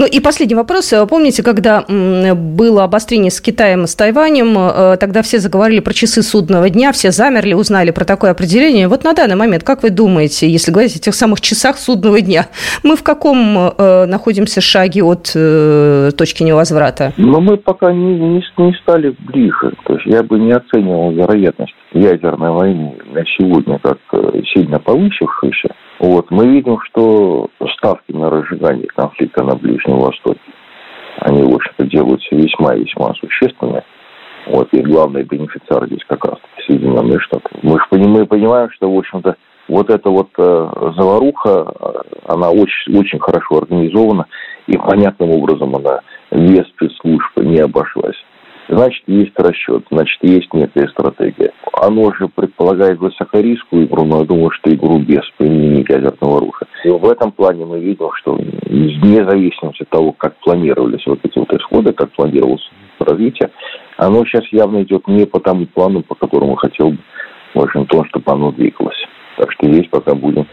Ну 0.00 0.06
и 0.06 0.18
последний 0.18 0.54
вопрос. 0.54 0.94
Помните, 1.10 1.42
когда 1.42 1.84
было 1.86 2.84
обострение 2.84 3.30
с 3.30 3.38
Китаем 3.38 3.84
и 3.84 3.86
с 3.86 3.94
Тайванем, 3.94 4.56
э, 4.56 4.96
тогда 4.96 5.20
все 5.20 5.40
заговорили 5.40 5.80
про 5.80 5.92
часы 5.92 6.22
судного 6.22 6.70
дня, 6.70 6.90
все 6.92 7.10
замерли, 7.10 7.52
узнали 7.52 7.90
про 7.90 8.06
такое 8.06 8.30
определение. 8.30 8.88
Вот 8.88 9.04
на 9.04 9.12
данный 9.12 9.36
момент, 9.36 9.62
как 9.62 9.82
вы 9.82 9.90
думаете, 9.90 10.48
если 10.48 10.72
говорить 10.72 10.96
о 10.96 11.00
тех 11.00 11.14
самых 11.14 11.42
часах 11.42 11.76
судного 11.76 12.22
дня, 12.22 12.46
мы 12.82 12.96
в 12.96 13.02
каком 13.02 13.58
э, 13.58 14.06
находимся 14.06 14.62
шаге 14.62 15.02
от 15.04 15.32
э, 15.34 16.12
точки 16.16 16.44
невозврата? 16.44 17.12
Но 17.18 17.42
мы 17.42 17.58
пока 17.58 17.92
не, 17.92 18.18
не, 18.18 18.42
не 18.56 18.72
стали 18.82 19.14
ближе. 19.18 19.74
То 19.84 19.96
есть 19.96 20.06
я 20.06 20.22
бы 20.22 20.38
не 20.38 20.52
оценивал 20.52 21.12
вероятность 21.12 21.74
ядерной 21.92 22.52
войны 22.52 22.94
на 23.12 23.22
сегодня 23.36 23.78
как 23.78 23.98
э, 24.14 24.40
сильно 24.54 24.78
повысившуюся. 24.78 25.74
Вот. 26.00 26.30
Мы 26.30 26.48
видим, 26.48 26.78
что 26.86 27.50
ставки 27.76 28.12
на 28.12 28.30
разжигание 28.30 28.86
конфликта 28.88 29.44
на 29.44 29.54
Ближнем 29.54 29.98
Востоке, 29.98 30.40
они, 31.18 31.42
в 31.42 31.54
общем-то, 31.54 31.84
делаются 31.86 32.34
весьма 32.34 32.74
и 32.74 32.84
весьма 32.84 33.12
существенные. 33.14 33.84
Вот, 34.46 34.72
и 34.72 34.80
главный 34.80 35.22
бенефициар 35.24 35.86
здесь 35.86 36.02
как 36.08 36.24
раз 36.24 36.38
Соединенные 36.66 37.20
Штаты. 37.20 37.50
Мы 37.62 37.78
же 37.78 37.84
понимаем, 37.90 38.26
понимаем, 38.26 38.70
что, 38.70 38.90
в 38.90 38.96
общем-то, 38.96 39.36
вот 39.68 39.90
эта 39.90 40.08
вот 40.08 40.30
э, 40.38 40.70
заваруха, 40.96 41.74
э, 41.78 41.92
она 42.26 42.50
очень, 42.50 42.98
очень 42.98 43.18
хорошо 43.18 43.58
организована, 43.58 44.26
и 44.66 44.78
понятным 44.78 45.30
образом 45.30 45.76
она 45.76 46.00
без 46.30 46.66
спецслужб 46.68 47.36
не 47.36 47.58
обошлась 47.58 48.16
значит, 48.70 49.02
есть 49.06 49.38
расчет, 49.38 49.84
значит, 49.90 50.18
есть 50.22 50.52
некая 50.54 50.88
стратегия. 50.88 51.52
Оно 51.82 52.12
же 52.12 52.28
предполагает 52.28 52.98
высокорисковую 52.98 53.86
игру, 53.86 54.04
но 54.04 54.18
я 54.18 54.24
думаю, 54.26 54.50
что 54.50 54.70
игру 54.70 54.98
без 54.98 55.22
применения 55.38 55.86
ядерного 55.88 56.36
оружия. 56.36 56.68
И 56.84 56.90
в 56.90 57.08
этом 57.08 57.32
плане 57.32 57.64
мы 57.64 57.80
видим, 57.80 58.10
что 58.16 58.34
вне 58.34 59.24
зависимости 59.24 59.84
от 59.84 59.88
того, 59.88 60.12
как 60.12 60.36
планировались 60.40 61.06
вот 61.06 61.20
эти 61.22 61.38
вот 61.38 61.50
исходы, 61.54 61.94
как 61.94 62.10
планировалось 62.12 62.68
развитие, 62.98 63.50
оно 63.96 64.26
сейчас 64.26 64.44
явно 64.52 64.82
идет 64.82 65.08
не 65.08 65.24
по 65.24 65.40
тому 65.40 65.64
плану, 65.64 66.02
по 66.02 66.14
которому 66.14 66.54
хотел 66.56 66.90
бы 66.90 66.98
Вашингтон, 67.54 68.04
чтобы 68.10 68.30
оно 68.30 68.52
двигалось. 68.52 69.02
Так 69.38 69.50
что 69.52 69.72
здесь 69.72 69.88
пока 69.90 70.14
будем 70.14 70.46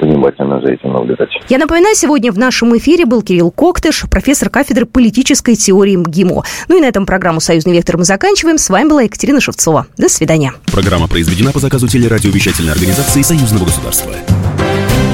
внимательно 0.00 0.60
за 0.60 0.72
этим 0.72 0.92
наблюдать. 0.92 1.28
Я 1.48 1.58
напоминаю, 1.58 1.94
сегодня 1.94 2.32
в 2.32 2.38
нашем 2.38 2.76
эфире 2.76 3.06
был 3.06 3.22
Кирилл 3.22 3.50
Коктыш, 3.50 4.04
профессор 4.10 4.50
кафедры 4.50 4.86
политической 4.86 5.54
теории 5.54 5.96
МГИМО. 5.96 6.44
Ну 6.68 6.76
и 6.76 6.80
на 6.80 6.86
этом 6.86 7.06
программу 7.06 7.40
«Союзный 7.40 7.72
вектор» 7.74 7.96
мы 7.96 8.04
заканчиваем. 8.04 8.58
С 8.58 8.70
вами 8.70 8.88
была 8.88 9.02
Екатерина 9.02 9.40
Шевцова. 9.40 9.86
До 9.96 10.08
свидания. 10.08 10.52
Программа 10.66 11.08
произведена 11.08 11.52
по 11.52 11.58
заказу 11.58 11.88
телерадиовещательной 11.88 12.72
организации 12.72 13.22
Союзного 13.22 13.64
государства. 13.64 14.12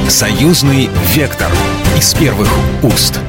«Союзный 0.09 0.88
вектор» 1.14 1.51
из 1.99 2.14
первых 2.14 2.49
уст. 2.83 3.20